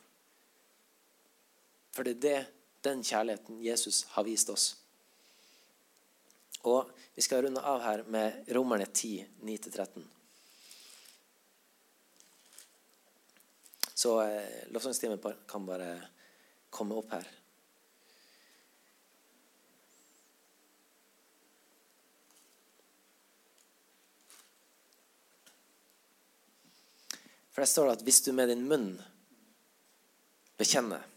For 1.95 2.03
det 2.03 2.17
er 2.17 2.25
det, 2.25 2.39
den 2.83 3.05
kjærligheten 3.07 3.61
Jesus 3.63 4.03
har 4.17 4.27
vist 4.27 4.51
oss. 4.51 4.65
Og 6.67 6.91
vi 7.15 7.23
skal 7.23 7.45
runde 7.45 7.63
av 7.63 7.81
her 7.85 8.03
med 8.11 8.51
Romerne 8.57 8.87
10, 8.87 9.27
9-13. 9.47 10.03
Så 13.95 14.17
eh, 14.23 14.69
lovsangstimen 14.75 15.23
kan 15.49 15.67
bare 15.67 15.95
komme 16.71 16.99
opp 16.99 17.15
her. 17.15 17.31
For 27.55 27.63
det 27.63 27.71
står 27.71 27.93
at 27.93 28.03
hvis 28.03 28.25
du 28.27 28.33
med 28.35 28.51
din 28.51 28.67
munn 28.67 28.97
bekjenner 30.59 31.14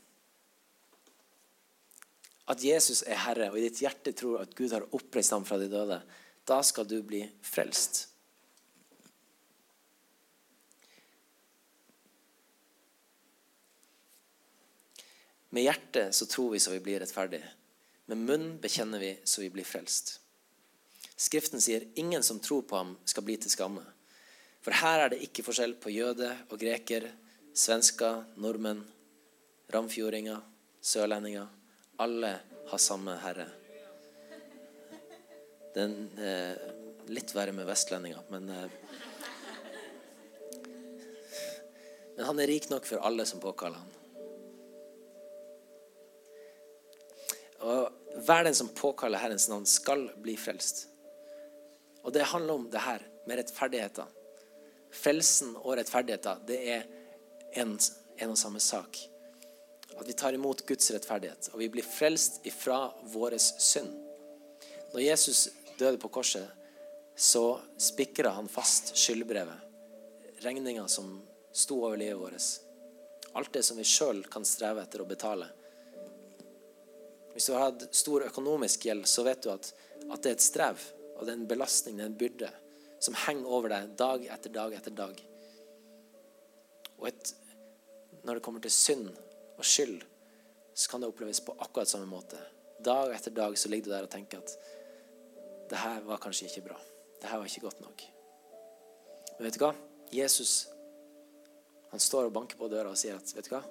at 2.48 2.64
Jesus 2.64 3.02
er 3.04 3.20
Herre, 3.26 3.50
og 3.52 3.60
i 3.60 3.66
ditt 3.66 3.82
hjerte 3.84 4.14
tror 4.16 4.46
at 4.46 4.54
Gud 4.56 4.72
har 4.72 4.86
oppreist 4.96 5.34
ham 5.36 5.46
fra 5.48 5.60
de 5.60 5.68
døde, 5.72 6.00
da 6.48 6.60
skal 6.64 6.88
du 6.88 7.02
bli 7.04 7.26
frelst. 7.44 8.06
Med 15.52 15.66
hjertet 15.66 16.16
så 16.16 16.28
tror 16.30 16.54
vi 16.54 16.62
så 16.64 16.72
vi 16.76 16.84
blir 16.84 17.02
rettferdige. 17.04 17.52
Med 18.08 18.24
munnen 18.24 18.56
bekjenner 18.64 19.02
vi 19.04 19.12
så 19.28 19.44
vi 19.44 19.52
blir 19.52 19.68
frelst. 19.68 20.18
Skriften 21.18 21.60
sier 21.64 21.88
ingen 22.00 22.24
som 22.24 22.40
tror 22.40 22.64
på 22.68 22.78
ham, 22.78 22.96
skal 23.04 23.26
bli 23.28 23.36
til 23.42 23.52
skamme. 23.52 23.84
For 24.64 24.76
her 24.76 25.04
er 25.04 25.12
det 25.12 25.24
ikke 25.26 25.44
forskjell 25.44 25.76
på 25.82 25.92
jøde 25.92 26.30
og 26.48 26.60
greker, 26.62 27.10
svensker, 27.58 28.24
nordmenn, 28.40 28.84
ramfjordinger, 29.74 30.44
sørlendinger 30.80 31.57
alle 31.98 32.34
har 32.68 32.82
samme 32.82 33.16
herre. 33.22 33.48
Den 35.76 35.96
eh, 36.18 36.58
litt 37.12 37.36
verre 37.36 37.54
med 37.56 37.68
vestlendinger, 37.70 38.26
men 38.34 38.50
eh, 38.50 38.70
Men 42.18 42.26
han 42.26 42.40
er 42.42 42.50
rik 42.50 42.66
nok 42.72 42.86
for 42.90 43.04
alle 43.06 43.26
som 43.30 43.38
påkaller 43.38 43.78
han. 43.78 43.92
Og 47.62 48.24
hver 48.26 48.48
den 48.48 48.56
som 48.58 48.72
påkaller 48.74 49.22
Herrens 49.22 49.46
navn, 49.52 49.68
skal 49.70 50.08
bli 50.22 50.34
frelst. 50.38 50.88
Og 52.02 52.14
det 52.14 52.26
handler 52.32 52.54
om 52.58 52.66
det 52.74 52.82
her 52.82 53.06
med 53.30 53.38
rettferdigheter. 53.38 54.10
Frelsen 54.90 55.54
og 55.60 55.76
rettferdigheter, 55.78 56.42
det 56.50 56.58
er 56.74 56.88
en, 57.62 57.78
en 58.18 58.34
og 58.34 58.40
samme 58.42 58.62
sak. 58.66 58.98
At 59.96 60.10
vi 60.10 60.14
tar 60.14 60.34
imot 60.34 60.66
Guds 60.68 60.92
rettferdighet, 60.92 61.50
og 61.54 61.62
vi 61.62 61.70
blir 61.72 61.86
frelst 61.86 62.44
ifra 62.46 62.92
vår 63.14 63.38
synd. 63.40 63.94
Når 64.94 65.02
Jesus 65.02 65.48
døde 65.78 65.98
på 66.02 66.12
korset, 66.12 66.48
så 67.16 67.60
spikra 67.82 68.36
han 68.36 68.50
fast 68.52 68.96
skyldbrevet. 68.98 69.64
Regninga 70.44 70.88
som 70.88 71.16
sto 71.52 71.80
over 71.86 71.98
livet 71.98 72.20
vårt. 72.20 72.50
Alt 73.34 73.54
det 73.54 73.64
som 73.66 73.78
vi 73.78 73.86
sjøl 73.88 74.22
kan 74.30 74.46
streve 74.46 74.84
etter 74.84 75.02
å 75.02 75.10
betale. 75.10 75.48
Hvis 77.34 77.50
du 77.50 77.54
har 77.54 77.68
hatt 77.68 77.88
stor 77.94 78.26
økonomisk 78.26 78.86
gjeld, 78.86 79.06
så 79.10 79.26
vet 79.26 79.44
du 79.46 79.52
at, 79.54 79.72
at 80.10 80.22
det 80.24 80.32
er 80.32 80.38
et 80.38 80.46
strev, 80.46 80.86
og 81.18 81.26
det 81.26 81.34
er 81.34 81.40
en 81.40 81.50
belastning, 81.50 81.98
det 81.98 82.06
er 82.06 82.12
en 82.12 82.22
byrde. 82.22 82.54
som 83.00 83.14
henger 83.14 83.52
over 83.54 83.70
deg 83.70 83.92
dag 83.98 84.24
etter 84.34 84.50
dag 84.54 84.74
etter 84.74 84.94
dag. 84.98 85.20
Og 86.98 87.08
et, 87.12 87.34
når 88.26 88.40
det 88.40 88.44
kommer 88.46 88.64
til 88.64 88.74
synd 88.74 89.12
og 89.58 89.66
skyld, 89.66 90.04
så 90.78 90.90
kan 90.90 91.02
det 91.02 91.10
oppleves 91.10 91.42
på 91.42 91.56
akkurat 91.60 91.90
samme 91.90 92.10
måte. 92.10 92.40
Dag 92.86 93.14
etter 93.16 93.34
dag 93.34 93.58
så 93.58 93.70
ligger 93.70 93.90
du 93.90 93.96
der 93.96 94.06
og 94.06 94.14
tenker 94.14 94.44
at 94.44 94.54
det 95.68 95.82
her 95.82 96.04
var 96.06 96.22
kanskje 96.22 96.48
ikke 96.48 96.68
bra. 96.70 96.78
Det 97.22 97.30
her 97.30 97.42
var 97.42 97.50
ikke 97.50 97.66
godt 97.66 97.82
nok. 97.82 98.04
Men 99.38 99.48
vet 99.48 99.58
du 99.58 99.64
hva? 99.66 99.74
Jesus 100.14 100.68
han 101.92 102.00
står 102.04 102.28
og 102.28 102.34
banker 102.36 102.60
på 102.60 102.68
døra 102.72 102.92
og 102.92 103.00
sier 103.00 103.18
at 103.18 103.32
vet 103.36 103.48
du 103.48 103.56
hva? 103.56 103.64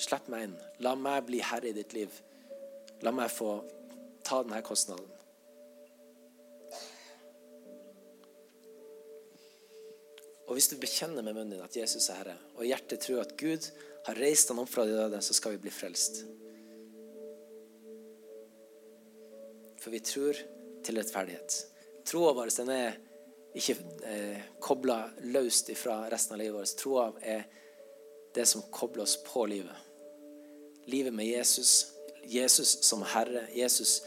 Slipp 0.00 0.28
meg 0.32 0.48
inn. 0.48 0.56
La 0.84 0.94
meg 0.96 1.26
bli 1.28 1.40
herre 1.44 1.70
i 1.70 1.76
ditt 1.76 1.92
liv. 1.96 2.12
La 3.04 3.12
meg 3.14 3.30
få 3.32 3.58
ta 4.24 4.40
denne 4.42 4.62
kostnaden. 4.64 5.17
Og 10.48 10.56
hvis 10.56 10.70
du 10.72 10.78
bekjenner 10.80 11.22
med 11.22 11.36
munnen 11.36 11.52
din 11.52 11.64
at 11.64 11.76
Jesus 11.76 12.08
er 12.08 12.22
Herre, 12.22 12.36
og 12.56 12.64
hjertet 12.64 13.02
tror 13.04 13.20
at 13.20 13.34
Gud 13.36 13.68
har 14.06 14.16
reist 14.16 14.48
han 14.48 14.60
opp 14.62 14.70
fra 14.72 14.86
de 14.88 14.96
døde, 14.96 15.20
så 15.20 15.36
skal 15.36 15.54
vi 15.54 15.64
bli 15.66 15.72
frelst. 15.72 16.22
For 19.78 19.92
vi 19.92 20.00
tror 20.00 20.40
til 20.84 20.96
rettferdighet. 20.96 21.58
Troa 22.08 22.32
vår 22.36 22.52
den 22.56 22.72
er 22.72 22.96
ikke 23.58 23.76
eh, 24.08 24.40
kobla 24.64 25.02
løst 25.34 25.70
fra 25.76 26.00
resten 26.08 26.36
av 26.36 26.40
livet 26.40 26.56
vårt. 26.56 26.74
Troa 26.80 27.06
er 27.20 27.44
det 28.34 28.46
som 28.48 28.64
kobler 28.72 29.04
oss 29.04 29.18
på 29.26 29.44
livet. 29.50 29.84
Livet 30.88 31.12
med 31.12 31.28
Jesus, 31.28 31.92
Jesus 32.24 32.78
som 32.88 33.04
Herre, 33.04 33.44
Jesus 33.52 33.98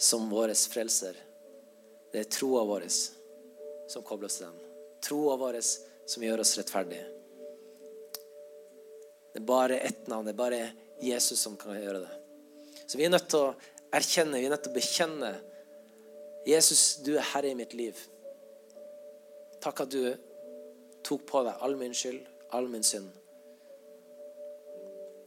som 0.00 0.30
vår 0.32 0.56
frelser. 0.72 1.18
Det 2.12 2.24
er 2.24 2.30
troa 2.32 2.64
vår 2.68 2.88
som 2.88 4.04
kobler 4.06 4.32
oss 4.32 4.40
til 4.40 4.48
den. 4.48 4.63
Troa 5.04 5.36
vår 5.40 5.60
som 5.62 6.24
gjør 6.24 6.42
oss 6.44 6.56
rettferdige. 6.58 7.04
Det 9.34 9.42
er 9.42 9.46
bare 9.48 9.80
ett 9.82 10.06
navn. 10.08 10.26
Det 10.26 10.34
er 10.34 10.38
bare 10.38 10.60
Jesus 11.02 11.40
som 11.42 11.56
kan 11.60 11.76
gjøre 11.76 12.04
det. 12.04 12.12
Så 12.86 12.98
vi 12.98 13.06
er 13.06 13.12
nødt 13.12 13.28
til 13.32 13.48
å 13.48 13.54
erkjenne, 13.94 14.38
vi 14.38 14.46
er 14.48 14.54
nødt 14.54 14.64
til 14.66 14.72
å 14.72 14.78
bekjenne 14.78 15.34
Jesus, 16.44 16.98
du 17.00 17.14
er 17.16 17.24
herre 17.32 17.54
i 17.54 17.56
mitt 17.56 17.72
liv. 17.72 17.98
Takk 19.64 19.86
at 19.86 19.92
du 19.94 20.02
tok 21.04 21.24
på 21.28 21.40
deg 21.46 21.62
all 21.64 21.76
min 21.80 21.94
skyld, 21.96 22.20
all 22.52 22.68
min 22.68 22.84
synd. 22.84 23.08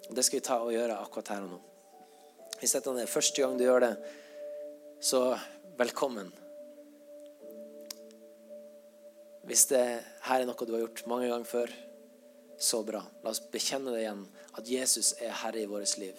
Det 0.08 0.24
skal 0.24 0.38
vi 0.38 0.46
ta 0.46 0.60
og 0.62 0.76
gjøre 0.76 1.00
akkurat 1.02 1.34
her 1.34 1.48
og 1.48 1.56
nå. 1.56 1.62
Hvis 2.62 2.78
dette 2.78 2.94
er 3.02 3.10
første 3.10 3.42
gang 3.42 3.58
du 3.58 3.66
gjør 3.66 3.84
det, 3.88 3.94
så 5.04 5.24
velkommen. 5.78 6.30
Hvis 9.48 9.70
det 9.70 9.84
her 10.28 10.42
er 10.42 10.48
noe 10.48 10.66
du 10.68 10.74
har 10.76 10.82
gjort 10.84 11.06
mange 11.08 11.30
ganger 11.32 11.48
før, 11.48 11.76
så 12.60 12.82
bra. 12.84 13.00
La 13.24 13.32
oss 13.32 13.40
bekjenne 13.54 13.94
det 13.94 14.02
igjen, 14.02 14.26
at 14.60 14.68
Jesus 14.68 15.14
er 15.24 15.36
herre 15.44 15.62
i 15.62 15.70
vårt 15.70 15.94
liv. 16.02 16.18